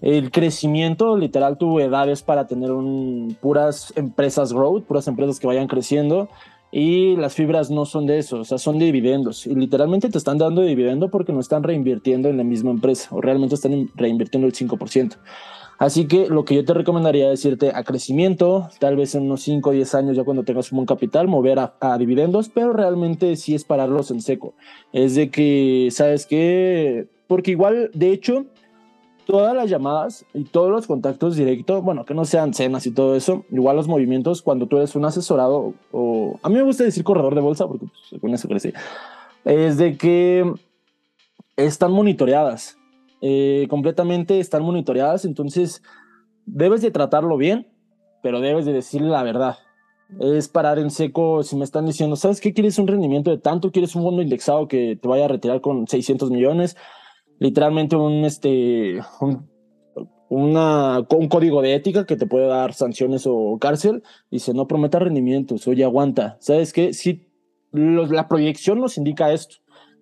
[0.00, 5.46] el crecimiento, literal tu edad es para tener un, puras empresas growth, puras empresas que
[5.46, 6.28] vayan creciendo
[6.72, 9.46] y las fibras no son de eso, o sea, son de dividendos.
[9.46, 13.20] Y literalmente te están dando dividendo porque no están reinvirtiendo en la misma empresa o
[13.20, 15.18] realmente están reinvirtiendo el 5%.
[15.78, 19.42] Así que lo que yo te recomendaría es irte a crecimiento, tal vez en unos
[19.42, 22.72] 5 o 10 años ya cuando tengas un buen capital, mover a, a, dividendos, pero
[22.72, 24.54] realmente sí es pararlos en seco.
[24.92, 27.08] Es de que, ¿sabes qué?
[27.26, 28.46] Porque igual, de hecho,
[29.26, 33.16] todas las llamadas y todos los contactos directos, bueno, que no sean cenas y todo
[33.16, 37.04] eso, igual los movimientos cuando tú eres un asesorado o a mí me gusta decir
[37.04, 38.72] corredor de bolsa porque pues, con eso crecí,
[39.44, 40.52] es de que
[41.56, 42.78] están monitoreadas,
[43.20, 45.82] eh, completamente están monitoreadas, entonces
[46.46, 47.68] debes de tratarlo bien,
[48.22, 49.56] pero debes de decirle la verdad.
[50.20, 52.52] Es parar en seco si me están diciendo, ¿sabes qué?
[52.52, 53.72] ¿Quieres un rendimiento de tanto?
[53.72, 56.76] ¿Quieres un fondo indexado que te vaya a retirar con 600 millones?
[57.42, 59.50] Literalmente un, este, un,
[60.28, 64.04] una, un código de ética que te puede dar sanciones o cárcel.
[64.30, 66.36] Dice, no prometa rendimientos, oye, aguanta.
[66.38, 66.92] ¿Sabes qué?
[66.92, 67.26] Si
[67.72, 69.56] la proyección nos indica esto.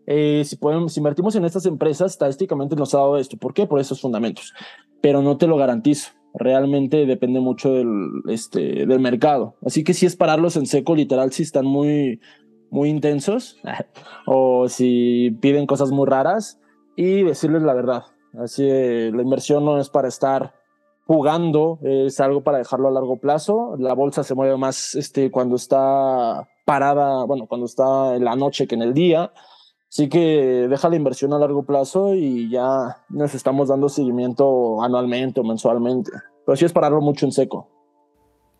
[0.06, 3.38] Eh, si, podemos, si invertimos en estas empresas, estadísticamente nos ha dado esto.
[3.38, 3.66] ¿Por qué?
[3.66, 4.52] Por esos fundamentos.
[5.00, 6.10] Pero no te lo garantizo.
[6.34, 7.88] Realmente depende mucho del,
[8.28, 9.54] este, del mercado.
[9.64, 12.20] Así que si es pararlos en seco, literal, si están muy,
[12.70, 13.58] muy intensos
[14.26, 16.59] o si piden cosas muy raras,
[17.00, 18.04] y decirles la verdad.
[18.38, 20.52] Así, la inversión no es para estar
[21.06, 23.74] jugando, es algo para dejarlo a largo plazo.
[23.78, 28.66] La bolsa se mueve más este, cuando está parada, bueno, cuando está en la noche
[28.66, 29.32] que en el día.
[29.88, 35.40] Así que deja la inversión a largo plazo y ya nos estamos dando seguimiento anualmente
[35.40, 36.12] o mensualmente.
[36.44, 37.66] Pero sí es pararlo mucho en seco.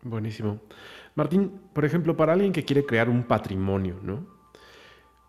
[0.01, 0.57] Buenísimo.
[1.13, 4.25] Martín, por ejemplo, para alguien que quiere crear un patrimonio, ¿no?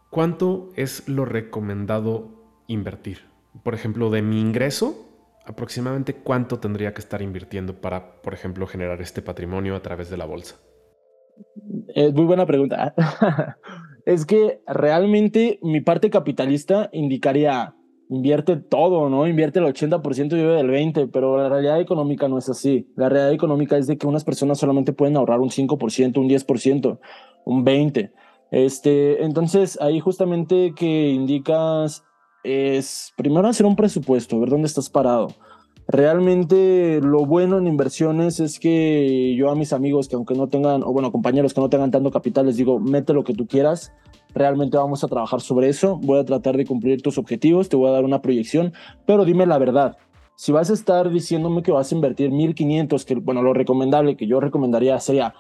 [0.09, 2.42] ¿Cuánto es lo recomendado
[2.73, 3.19] invertir?
[3.63, 5.09] Por ejemplo, de mi ingreso,
[5.45, 10.17] aproximadamente cuánto tendría que estar invirtiendo para, por ejemplo, generar este patrimonio a través de
[10.17, 10.57] la bolsa.
[11.95, 12.95] Es muy buena pregunta.
[14.07, 17.75] es que realmente mi parte capitalista indicaría
[18.13, 19.27] invierte todo, ¿no?
[19.27, 22.87] Invierte el 80% y vive del 20%, pero la realidad económica no es así.
[22.95, 26.99] La realidad económica es de que unas personas solamente pueden ahorrar un 5%, un 10%,
[27.47, 28.13] un 20%.
[28.51, 32.05] Este, entonces, ahí justamente que indicas
[32.45, 35.29] es primero hacer un presupuesto, ver dónde estás parado.
[35.89, 40.83] Realmente lo bueno en inversiones es que yo a mis amigos que aunque no tengan,
[40.83, 43.93] o bueno, compañeros que no tengan tanto capital, les digo, mete lo que tú quieras,
[44.35, 47.89] realmente vamos a trabajar sobre eso, voy a tratar de cumplir tus objetivos, te voy
[47.89, 48.73] a dar una proyección,
[49.07, 49.97] pero dime la verdad.
[50.37, 54.27] Si vas a estar diciéndome que vas a invertir 1500, que bueno, lo recomendable que
[54.27, 55.35] yo recomendaría sería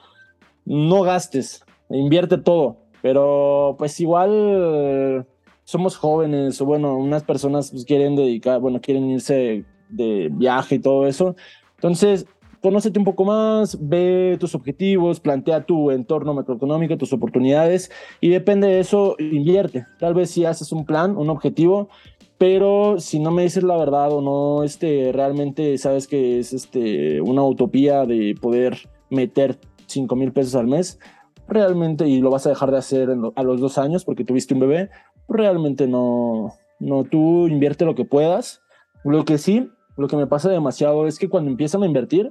[0.64, 5.26] no gastes, invierte todo, pero pues igual
[5.64, 10.78] somos jóvenes o bueno, unas personas pues, quieren dedicar, bueno, quieren irse de viaje y
[10.78, 11.36] todo eso.
[11.76, 12.26] Entonces,
[12.62, 18.68] conócete un poco más, ve tus objetivos, plantea tu entorno macroeconómico, tus oportunidades y depende
[18.68, 19.84] de eso, invierte.
[19.98, 21.88] Tal vez si haces un plan, un objetivo,
[22.38, 27.20] pero si no me dices la verdad o no, este, realmente sabes que es este,
[27.20, 30.98] una utopía de poder meter 5 mil pesos al mes,
[31.48, 34.60] realmente, y lo vas a dejar de hacer a los dos años porque tuviste un
[34.60, 34.90] bebé,
[35.32, 38.60] realmente no, no, tú invierte lo que puedas.
[39.04, 42.30] Lo que sí, lo que me pasa demasiado es que cuando empiezan a invertir,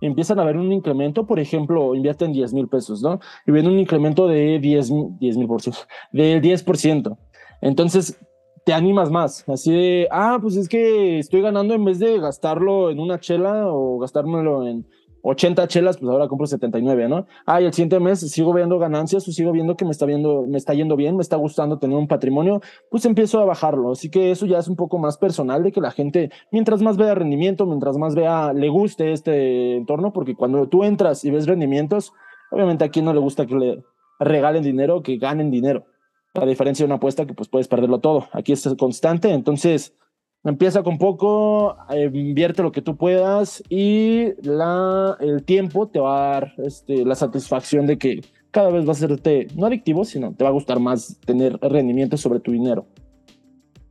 [0.00, 3.20] empiezan a ver un incremento, por ejemplo, invierten 10 mil pesos, ¿no?
[3.46, 5.80] Y ven un incremento de 10 mil por ciento,
[6.12, 7.16] del 10%.
[7.60, 8.18] Entonces,
[8.64, 12.90] te animas más, así de, ah, pues es que estoy ganando en vez de gastarlo
[12.90, 14.86] en una chela o gastármelo en
[15.22, 17.26] 80 chelas, pues ahora compro 79, ¿no?
[17.46, 20.44] Ah, y el siguiente mes sigo viendo ganancias o sigo viendo que me está viendo,
[20.46, 23.92] me está yendo bien, me está gustando tener un patrimonio, pues empiezo a bajarlo.
[23.92, 26.96] Así que eso ya es un poco más personal de que la gente, mientras más
[26.96, 31.46] vea rendimiento, mientras más vea, le guste este entorno, porque cuando tú entras y ves
[31.46, 32.12] rendimientos,
[32.50, 33.84] obviamente a quien no le gusta que le
[34.18, 35.86] regalen dinero, que ganen dinero.
[36.34, 38.28] A diferencia de una apuesta que pues puedes perderlo todo.
[38.32, 39.96] Aquí es constante, entonces
[40.42, 46.16] Empieza con poco, eh, invierte lo que tú puedas y la, el tiempo te va
[46.16, 50.32] a dar este, la satisfacción de que cada vez va a serte no adictivo, sino
[50.32, 52.86] te va a gustar más tener rendimiento sobre tu dinero.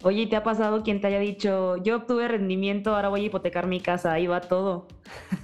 [0.02, 3.68] Oye, ¿te ha pasado quien te haya dicho, yo obtuve rendimiento, ahora voy a hipotecar
[3.68, 4.88] mi casa, ahí va todo?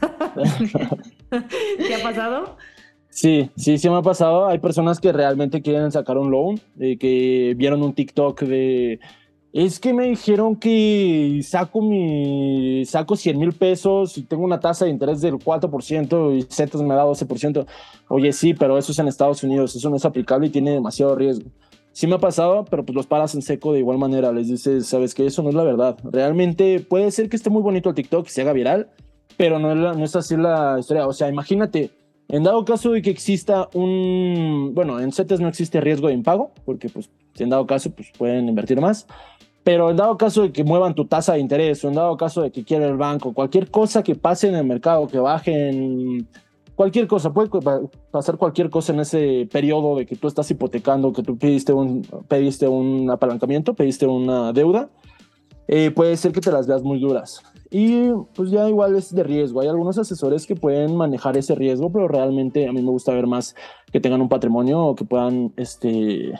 [1.88, 2.56] ¿Te ha pasado?
[3.10, 4.48] Sí, sí, sí me ha pasado.
[4.48, 9.00] Hay personas que realmente quieren sacar un loan, eh, que vieron un TikTok de
[9.56, 14.84] es que me dijeron que saco mi saco 100 mil pesos y tengo una tasa
[14.84, 17.65] de interés del 4% y Zetas me da 12%.
[18.10, 21.15] Oye, sí, pero eso es en Estados Unidos, eso no es aplicable y tiene demasiado
[21.15, 21.50] riesgo.
[21.94, 24.34] Sí me ha pasado, pero pues los paras en seco de igual manera.
[24.34, 25.98] Les dices, sabes que eso no es la verdad.
[26.04, 28.89] Realmente puede ser que esté muy bonito el TikTok y se haga viral,
[29.38, 31.08] pero no es, no es así la historia.
[31.08, 31.91] O sea, imagínate,
[32.28, 36.52] en dado caso de que exista un, bueno, en CETES no existe riesgo de impago,
[36.65, 39.08] porque pues en dado caso pues pueden invertir más.
[39.65, 42.43] Pero en dado caso de que muevan tu tasa de interés, o en dado caso
[42.43, 46.28] de que quiera el banco, cualquier cosa que pase en el mercado, que bajen,
[46.75, 47.49] cualquier cosa, puede
[48.12, 52.04] pasar cualquier cosa en ese periodo de que tú estás hipotecando, que tú pediste un,
[52.28, 54.88] pediste un apalancamiento, pediste una deuda,
[55.67, 57.41] eh, puede ser que te las veas muy duras.
[57.71, 59.62] Y pues ya igual es de riesgo.
[59.62, 63.25] Hay algunos asesores que pueden manejar ese riesgo, pero realmente a mí me gusta ver
[63.25, 63.56] más
[63.91, 66.34] que tengan un patrimonio o que puedan este,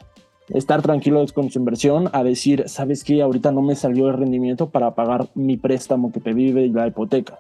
[0.50, 4.70] estar tranquilos con su inversión a decir, sabes que ahorita no me salió el rendimiento
[4.70, 7.40] para pagar mi préstamo que pedí de la hipoteca.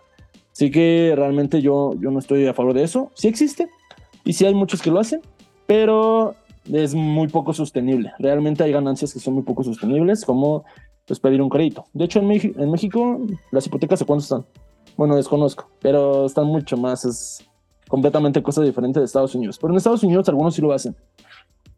[0.51, 3.11] Así que realmente yo, yo no estoy a favor de eso.
[3.13, 3.69] Sí existe
[4.23, 5.21] y sí hay muchos que lo hacen,
[5.67, 6.35] pero
[6.71, 8.13] es muy poco sostenible.
[8.19, 10.63] Realmente hay ganancias que son muy poco sostenibles, como
[11.05, 11.85] pues, pedir un crédito.
[11.93, 13.19] De hecho, en, en México
[13.51, 14.45] las hipotecas a cuánto están.
[14.97, 17.05] Bueno, desconozco, pero están mucho más.
[17.05, 17.45] Es
[17.87, 19.57] completamente cosa diferente de Estados Unidos.
[19.59, 20.95] Pero en Estados Unidos algunos sí lo hacen.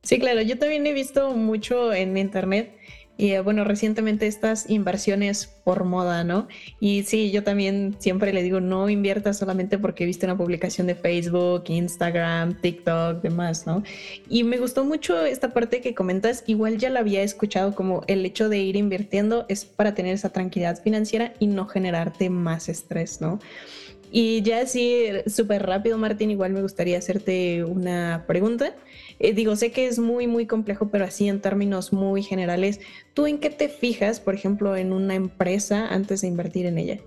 [0.08, 2.72] Sí, claro, yo también he visto mucho en internet
[3.18, 6.48] y eh, bueno, recientemente estas inversiones por moda, ¿no?
[6.80, 10.96] Y sí, yo también siempre le digo, no inviertas solamente porque viste una publicación de
[10.96, 13.84] Facebook, Instagram, TikTok, demás, ¿no?
[14.30, 18.26] Y me gustó mucho esta parte que comentas, igual ya la había escuchado como el
[18.26, 23.20] hecho de ir invirtiendo es para tener esa tranquilidad financiera y no generarte más estrés,
[23.20, 23.40] ¿no?
[24.12, 28.74] Y ya así, súper rápido, Martín, igual me gustaría hacerte una pregunta.
[29.20, 32.80] Eh, digo, sé que es muy, muy complejo, pero así en términos muy generales,
[33.14, 37.00] ¿tú en qué te fijas, por ejemplo, en una empresa antes de invertir en ella?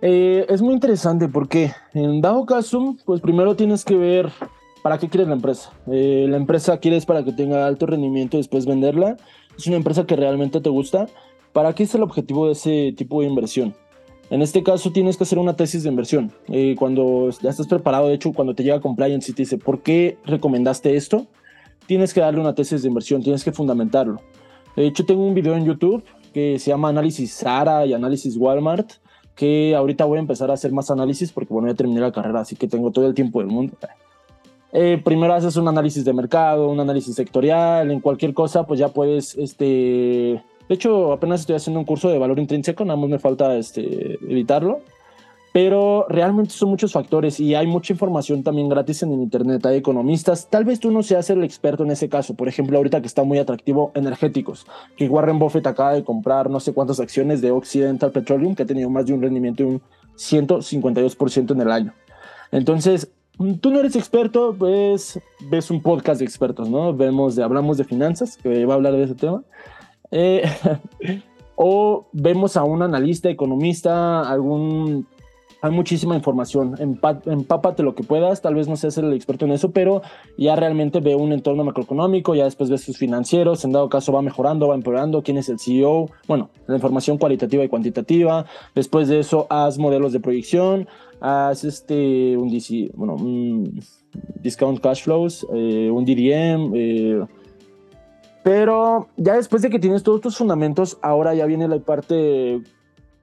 [0.00, 4.30] Eh, es muy interesante porque en dado caso, pues primero tienes que ver
[4.82, 5.72] para qué quieres la empresa.
[5.90, 9.16] Eh, la empresa quieres para que tenga alto rendimiento y después venderla.
[9.56, 11.06] Es una empresa que realmente te gusta.
[11.52, 13.74] ¿Para qué es el objetivo de ese tipo de inversión?
[14.30, 16.32] En este caso tienes que hacer una tesis de inversión.
[16.78, 20.18] cuando ya estás preparado, de hecho, cuando te llega compliance y te dice, ¿por qué
[20.24, 21.26] recomendaste esto?
[21.88, 24.20] tienes que darle una tesis de inversión, tienes que fundamentarlo.
[24.76, 28.92] De hecho, tengo un video en YouTube que se llama Análisis Sara y Análisis Walmart,
[29.34, 32.40] que ahorita voy a empezar a hacer más análisis porque, bueno, ya terminé la carrera,
[32.40, 33.72] así que tengo todo el tiempo del mundo.
[34.72, 38.88] Eh, primero haces un análisis de mercado, un análisis sectorial, en cualquier cosa, pues ya
[38.88, 43.18] puedes este, De hecho, apenas estoy haciendo un curso de valor intrínseco, nada más me
[43.18, 44.80] falta este, editarlo.
[45.52, 49.64] Pero realmente son muchos factores y hay mucha información también gratis en Internet.
[49.64, 50.48] Hay economistas.
[50.48, 52.34] Tal vez tú no seas el experto en ese caso.
[52.34, 54.66] Por ejemplo, ahorita que está muy atractivo energéticos,
[54.96, 58.66] que Warren Buffett acaba de comprar no sé cuántas acciones de Occidental Petroleum, que ha
[58.66, 59.82] tenido más de un rendimiento de un
[60.16, 61.94] 152% en el año.
[62.52, 63.10] Entonces,
[63.60, 65.18] tú no eres experto, pues
[65.50, 66.94] ves un podcast de expertos, ¿no?
[66.94, 69.42] Vemos de, hablamos de finanzas, que va a hablar de ese tema.
[70.10, 70.42] Eh,
[71.56, 75.06] o vemos a un analista, economista, algún
[75.60, 79.72] hay muchísima información, empápate lo que puedas, tal vez no seas el experto en eso,
[79.72, 80.02] pero
[80.36, 84.22] ya realmente ve un entorno macroeconómico, ya después ves sus financieros, en dado caso va
[84.22, 88.46] mejorando, va empeorando, quién es el CEO, bueno, la información cualitativa y cuantitativa,
[88.76, 90.86] después de eso haz modelos de proyección,
[91.20, 93.80] haz este, un, DC, bueno, un
[94.40, 97.26] discount cash flows, eh, un DDM, eh,
[98.48, 102.62] pero ya después de que tienes todos tus fundamentos, ahora ya viene la parte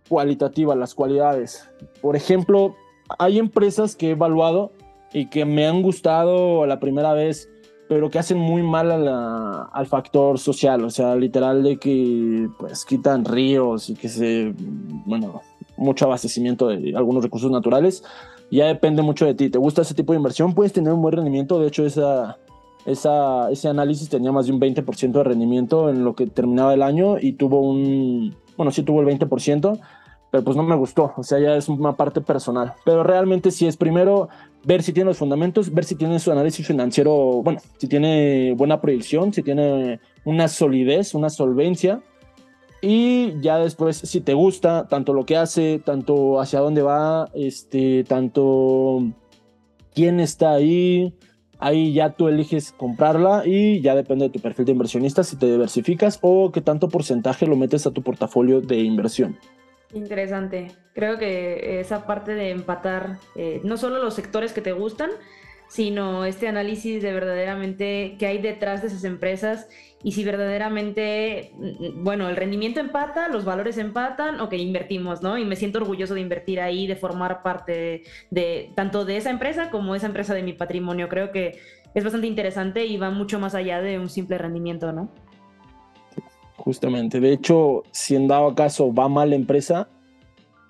[0.08, 1.68] cualitativa, las cualidades.
[2.00, 2.76] Por ejemplo,
[3.18, 4.72] hay empresas que he evaluado
[5.12, 7.50] y que me han gustado la primera vez,
[7.90, 8.92] pero que hacen muy mal
[9.74, 14.54] al factor social, o sea, literal de que pues quitan ríos y que se,
[15.08, 15.42] bueno,
[15.76, 18.04] mucho abastecimiento de algunos recursos naturales.
[18.52, 19.50] Ya depende mucho de ti.
[19.50, 20.54] ¿Te gusta ese tipo de inversión?
[20.54, 21.60] Puedes tener un buen rendimiento.
[21.60, 22.38] De hecho, esa,
[22.86, 26.84] esa, ese análisis tenía más de un 20% de rendimiento en lo que terminaba el
[26.84, 29.80] año y tuvo un, bueno, sí tuvo el 20%,
[30.32, 32.74] pero pues no me gustó, o sea, ya es una parte personal.
[32.84, 34.30] Pero realmente sí es primero
[34.64, 38.82] ver si tiene los fundamentos, ver si tiene su análisis financiero, bueno, si tiene buena
[38.82, 42.02] proyección, si tiene una solidez, una solvencia.
[42.82, 48.04] Y ya después, si te gusta tanto lo que hace, tanto hacia dónde va, este,
[48.04, 49.04] tanto
[49.94, 51.14] quién está ahí,
[51.60, 55.46] Ahí ya tú eliges comprarla y ya depende de tu perfil de inversionista si te
[55.46, 59.38] diversificas o qué tanto porcentaje lo metes a tu portafolio de inversión.
[59.94, 60.72] Interesante.
[60.94, 65.10] Creo que esa parte de empatar eh, no solo los sectores que te gustan,
[65.68, 69.68] sino este análisis de verdaderamente qué hay detrás de esas empresas
[70.06, 75.36] y si verdaderamente, mm, bueno, el rendimiento empata, los valores empatan, ok, invertimos, ¿no?
[75.40, 79.72] Y me siento orgulloso de invertir ahí, de formar parte de, tanto de esa empresa
[79.72, 81.10] como esa empresa de mi patrimonio.
[81.10, 81.58] Creo que
[81.96, 85.10] es bastante interesante y va mucho más allá de un simple rendimiento, ¿no?
[86.58, 89.90] Justamente, de hecho, si en dado caso va mal la empresa,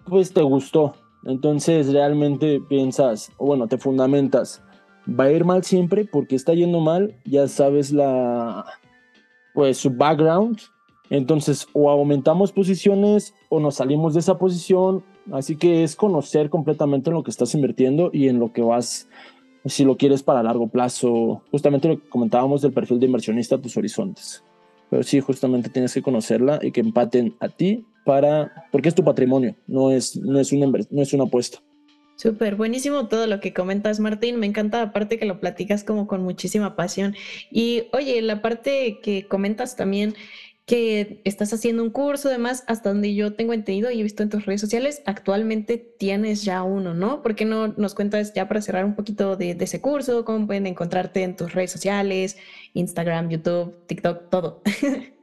[0.06, 0.94] pues te gustó.
[1.26, 4.64] Entonces realmente piensas, bueno, te fundamentas,
[5.08, 8.66] va a ir mal siempre porque está yendo mal, ya sabes la,
[9.56, 10.60] pues su background.
[11.10, 15.03] Entonces, o aumentamos posiciones o nos salimos de esa posición.
[15.32, 19.08] Así que es conocer completamente en lo que estás invirtiendo y en lo que vas,
[19.66, 21.41] si lo quieres para largo plazo.
[21.49, 24.43] Justamente lo que comentábamos del perfil de inversionista, tus horizontes.
[24.91, 29.03] Pero sí, justamente tienes que conocerla y que empaten a ti para, porque es tu
[29.03, 31.58] patrimonio, no es, no es, una, no es una apuesta.
[32.16, 34.39] Súper, buenísimo todo lo que comentas, Martín.
[34.39, 37.16] Me encanta aparte que lo platicas como con muchísima pasión.
[37.51, 40.16] Y oye, la parte que comentas también
[40.66, 44.30] que estás haciendo un curso, además, hasta donde yo tengo entendido y he visto en
[44.30, 47.22] tus redes sociales, actualmente tienes ya uno, ¿no?
[47.22, 50.26] ¿Por qué no nos cuentas ya para cerrar un poquito de, ese curso?
[50.26, 52.38] ¿Cómo pueden encontrarte en tus redes sociales,
[52.74, 54.63] Instagram, YouTube, TikTok, todo?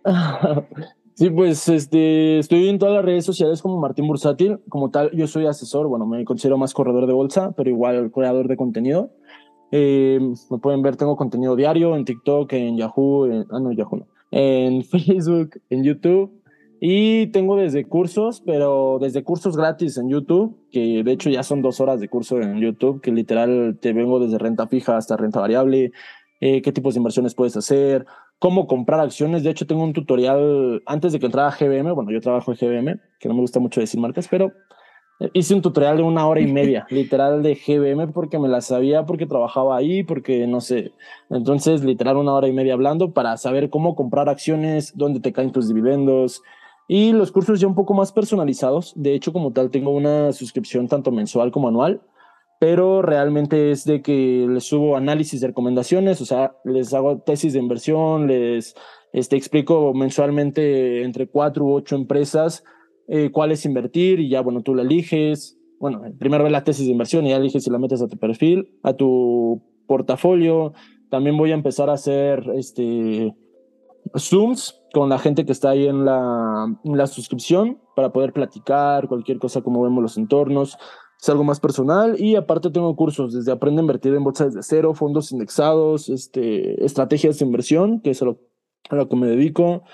[1.14, 4.60] Sí, pues este, estoy en todas las redes sociales como Martín Bursátil.
[4.68, 8.48] Como tal, yo soy asesor, bueno, me considero más corredor de bolsa, pero igual creador
[8.48, 9.10] de contenido.
[9.72, 13.98] Eh, me pueden ver, tengo contenido diario en TikTok, en Yahoo, en, ah, no, Yahoo
[13.98, 16.42] no, en Facebook, en YouTube.
[16.80, 21.62] Y tengo desde cursos, pero desde cursos gratis en YouTube, que de hecho ya son
[21.62, 25.38] dos horas de curso en YouTube, que literal te vengo desde renta fija hasta renta
[25.38, 25.92] variable,
[26.40, 28.04] eh, qué tipos de inversiones puedes hacer,
[28.42, 29.44] cómo comprar acciones.
[29.44, 31.92] De hecho, tengo un tutorial antes de que entrara a GBM.
[31.92, 34.50] Bueno, yo trabajo en GBM, que no me gusta mucho decir marcas, pero
[35.20, 38.60] eh, hice un tutorial de una hora y media, literal de GBM, porque me la
[38.60, 40.90] sabía, porque trabajaba ahí, porque no sé.
[41.30, 45.52] Entonces, literal, una hora y media hablando para saber cómo comprar acciones, dónde te caen
[45.52, 46.42] tus dividendos.
[46.88, 48.92] Y los cursos ya un poco más personalizados.
[48.96, 52.00] De hecho, como tal, tengo una suscripción tanto mensual como anual
[52.62, 57.54] pero realmente es de que les subo análisis de recomendaciones, o sea, les hago tesis
[57.54, 58.76] de inversión, les
[59.12, 62.62] este, explico mensualmente entre cuatro u ocho empresas
[63.08, 65.58] eh, cuáles invertir y ya, bueno, tú la eliges.
[65.80, 68.16] Bueno, primero ve la tesis de inversión y ya eliges si la metes a tu
[68.16, 70.72] perfil, a tu portafolio.
[71.10, 73.34] También voy a empezar a hacer este,
[74.16, 79.08] Zooms con la gente que está ahí en la, en la suscripción para poder platicar
[79.08, 80.78] cualquier cosa, como vemos los entornos
[81.22, 84.64] es algo más personal y aparte tengo cursos desde aprende a invertir en bolsa desde
[84.64, 88.40] cero, fondos indexados, este, estrategias de inversión, que es a lo,
[88.90, 89.84] a lo que me dedico.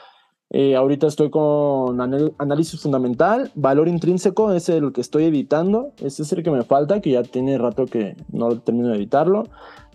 [0.49, 6.33] Eh, ahorita estoy con análisis fundamental, valor intrínseco, es el que estoy editando, ese es
[6.33, 9.45] el que me falta, que ya tiene rato que no termino de editarlo.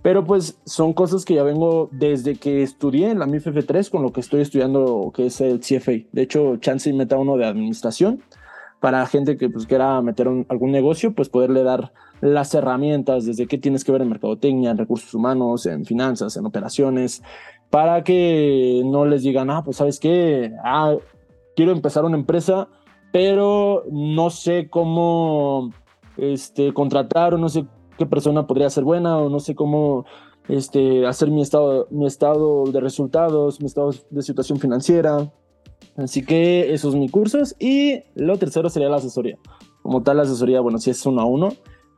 [0.04, 4.04] Pero pues son cosas que ya vengo desde que estudié en la MIFF 3 con
[4.04, 5.94] lo que estoy estudiando, que es el CFA.
[6.12, 8.22] De hecho, chance y meta uno de administración
[8.84, 13.58] para gente que pues quiera meter algún negocio, pues poderle dar las herramientas desde qué
[13.58, 17.24] tienes que ver en mercadotecnia, en recursos humanos, en finanzas, en operaciones,
[17.70, 20.98] para que no les digan, ah, pues sabes qué, ah,
[21.56, 22.68] quiero empezar una empresa,
[23.14, 25.72] pero no sé cómo
[26.18, 27.66] este, contratar o no sé
[27.98, 30.04] qué persona podría ser buena o no sé cómo
[30.50, 35.32] este, hacer mi estado, mi estado de resultados, mi estado de situación financiera.
[35.98, 37.56] Así que esos son mis cursos.
[37.60, 39.38] Y lo tercero sería la asesoría.
[39.82, 41.50] Como tal, la asesoría, bueno, si es uno a uno,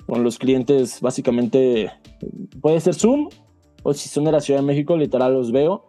[0.08, 1.92] con los clientes básicamente
[2.62, 3.30] puede ser Zoom
[3.84, 5.86] o si son de la Ciudad de México, literal los veo.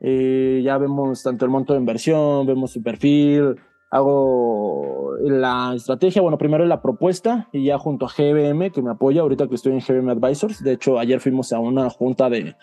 [0.00, 3.56] Eh, ya vemos tanto el monto de inversión, vemos su perfil,
[3.90, 9.22] hago la estrategia, bueno, primero la propuesta y ya junto a GBM que me apoya
[9.22, 10.62] ahorita que estoy en GBM Advisors.
[10.62, 12.54] De hecho, ayer fuimos a una junta de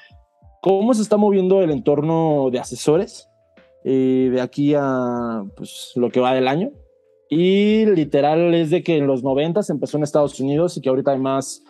[0.61, 3.29] cómo se está moviendo el entorno de asesores
[3.87, 6.71] eh, de aquí a pues, lo que va del año.
[7.29, 10.89] Y literal es de que en los 90 se empezó en Estados Unidos y que
[10.89, 11.63] ahorita hay más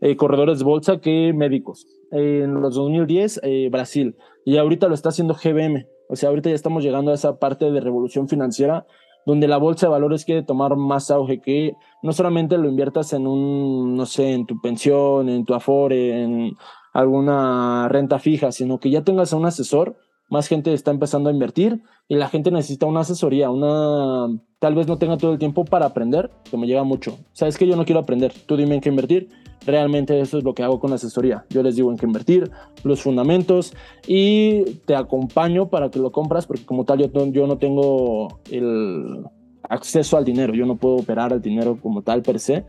[0.00, 1.86] eh, corredores de bolsa que médicos.
[2.10, 4.16] en los 2010, eh, Brasil.
[4.46, 5.86] Y ahorita lo está haciendo GBM.
[6.08, 8.86] O sea, ahorita ya estamos llegando a esa parte de revolución financiera
[9.26, 13.26] donde la bolsa de valores quiere tomar más auge, que no solamente lo inviertas en
[13.26, 16.56] un, no sé, en tu pensión, en tu afore, en
[16.94, 19.98] alguna renta fija, sino que ya tengas a un asesor,
[20.28, 24.86] más gente está empezando a invertir y la gente necesita una asesoría, una, tal vez
[24.86, 27.18] no tenga todo el tiempo para aprender, que me llega mucho.
[27.32, 29.28] Sabes que yo no quiero aprender, tú dime en qué invertir
[29.66, 31.44] Realmente eso es lo que hago con la asesoría.
[31.50, 32.50] Yo les digo en qué invertir,
[32.84, 33.74] los fundamentos
[34.06, 39.24] y te acompaño para que lo compras porque como tal yo, yo no tengo el
[39.68, 42.64] acceso al dinero, yo no puedo operar el dinero como tal per se.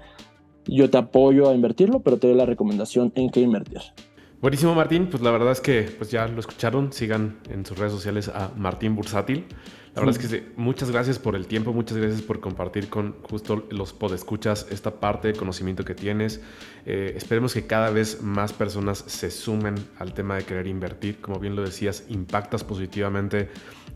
[0.66, 3.82] Yo te apoyo a invertirlo, pero te doy la recomendación en qué invertir.
[4.42, 7.92] Buenísimo Martín, pues la verdad es que pues ya lo escucharon, sigan en sus redes
[7.92, 9.46] sociales a Martín Bursátil.
[9.94, 13.68] La verdad es que muchas gracias por el tiempo, muchas gracias por compartir con justo
[13.70, 16.40] los podescuchas esta parte de conocimiento que tienes.
[16.86, 21.20] Eh, esperemos que cada vez más personas se sumen al tema de querer invertir.
[21.20, 23.50] Como bien lo decías, impactas positivamente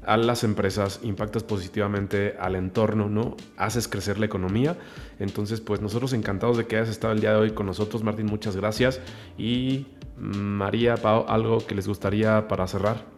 [0.06, 3.38] a las empresas, impactas positivamente al entorno, ¿no?
[3.56, 4.78] Haces crecer la economía.
[5.20, 8.26] Entonces, pues nosotros encantados de que hayas estado el día de hoy con nosotros, Martín,
[8.26, 9.00] muchas gracias.
[9.38, 9.86] Y
[10.18, 13.14] María, Pau, algo que les gustaría para cerrar.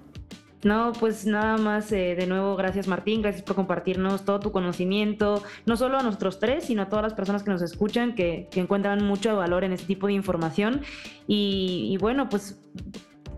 [0.66, 5.44] No, pues nada más, eh, de nuevo, gracias Martín, gracias por compartirnos todo tu conocimiento,
[5.68, 9.04] no solo a nosotros tres, sino a todas las personas que nos escuchan, que, encuentran
[9.04, 10.82] mucho valor en este tipo de información.
[11.28, 12.60] Y, bueno, pues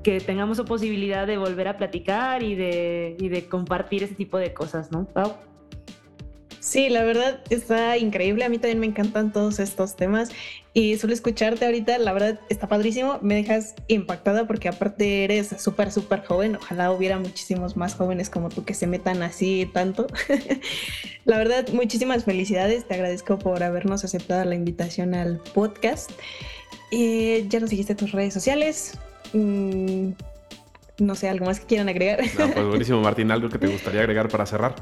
[0.04, 4.38] que tengamos la posibilidad de volver a platicar y de, y de compartir ese tipo
[4.38, 5.04] de cosas, ¿no?
[5.04, 5.34] Pau.
[6.68, 8.44] Sí, la verdad está increíble.
[8.44, 10.32] A mí también me encantan todos estos temas
[10.78, 11.98] y suelo escucharte ahorita.
[11.98, 13.18] La verdad está padrísimo.
[13.24, 16.56] Me dejas impactada porque aparte eres súper, súper joven.
[16.56, 20.06] Ojalá hubiera muchísimos más jóvenes como tú que se metan así tanto.
[21.26, 22.88] la verdad, muchísimas felicidades.
[22.88, 26.12] Te agradezco por habernos aceptado la invitación al podcast.
[26.92, 29.00] y ya nos seguiste tus redes sociales.
[29.34, 30.10] Mm,
[31.00, 32.20] no sé, algo más que quieran agregar.
[32.36, 33.32] pues buenísimo, Martín.
[33.32, 34.76] ¿Algo que te gustaría agregar para cerrar?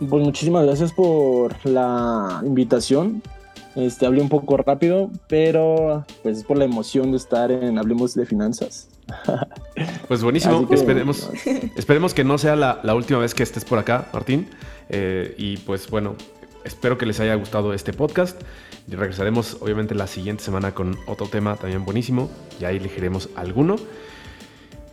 [0.00, 3.22] Pues muchísimas gracias por la invitación.
[3.78, 8.14] Este, hablé un poco rápido, pero pues es por la emoción de estar en Hablemos
[8.14, 8.88] de Finanzas.
[10.08, 11.30] Pues buenísimo, esperemos,
[11.76, 14.48] esperemos que no sea la, última vez que estés por acá, Martín.
[14.88, 16.16] Eh, y pues bueno,
[16.64, 18.40] espero que les haya gustado este podcast.
[18.90, 22.30] Y regresaremos obviamente la siguiente semana con otro tema también buenísimo.
[22.58, 23.76] Y ahí elegiremos alguno.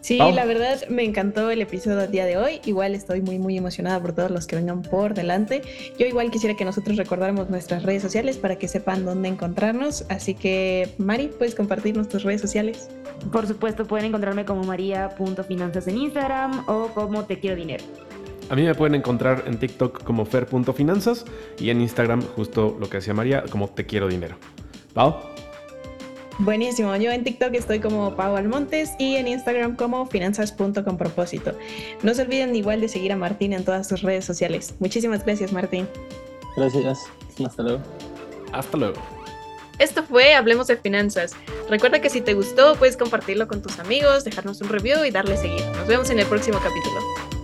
[0.06, 2.62] Sí, la verdad me encantó el episodio del día de hoy.
[2.66, 5.64] Igual estoy muy, muy emocionada por todos los que vengan por delante.
[5.98, 10.06] Yo igual quisiera que nosotros recordáramos nuestras redes sociales para que sepan dónde encontrarnos.
[10.10, 12.88] Así que, Mari, ¿puedes compartir nuestras redes sociales?
[13.32, 17.84] Por supuesto, pueden encontrarme como maría.finanzas en Instagram o como te quiero dinero.
[18.52, 21.26] A mí me pueden encontrar en TikTok como fer.finanzas
[21.60, 24.36] y en Instagram justo lo que decía María, como te quiero dinero.
[24.94, 25.35] ¿Pau?
[26.38, 31.54] Buenísimo, yo en TikTok estoy como Pau Almontes y en Instagram como finanzas.com propósito.
[32.04, 34.76] No se olviden igual de seguir a Martín en todas sus redes sociales.
[34.80, 35.88] Muchísimas gracias Martín.
[36.58, 37.08] Gracias,
[37.44, 37.80] hasta luego.
[38.52, 39.02] Hasta luego.
[39.80, 41.34] Esto fue Hablemos de Finanzas.
[41.70, 45.38] Recuerda que si te gustó puedes compartirlo con tus amigos, dejarnos un review y darle
[45.38, 45.66] seguir.
[45.78, 47.35] Nos vemos en el próximo capítulo.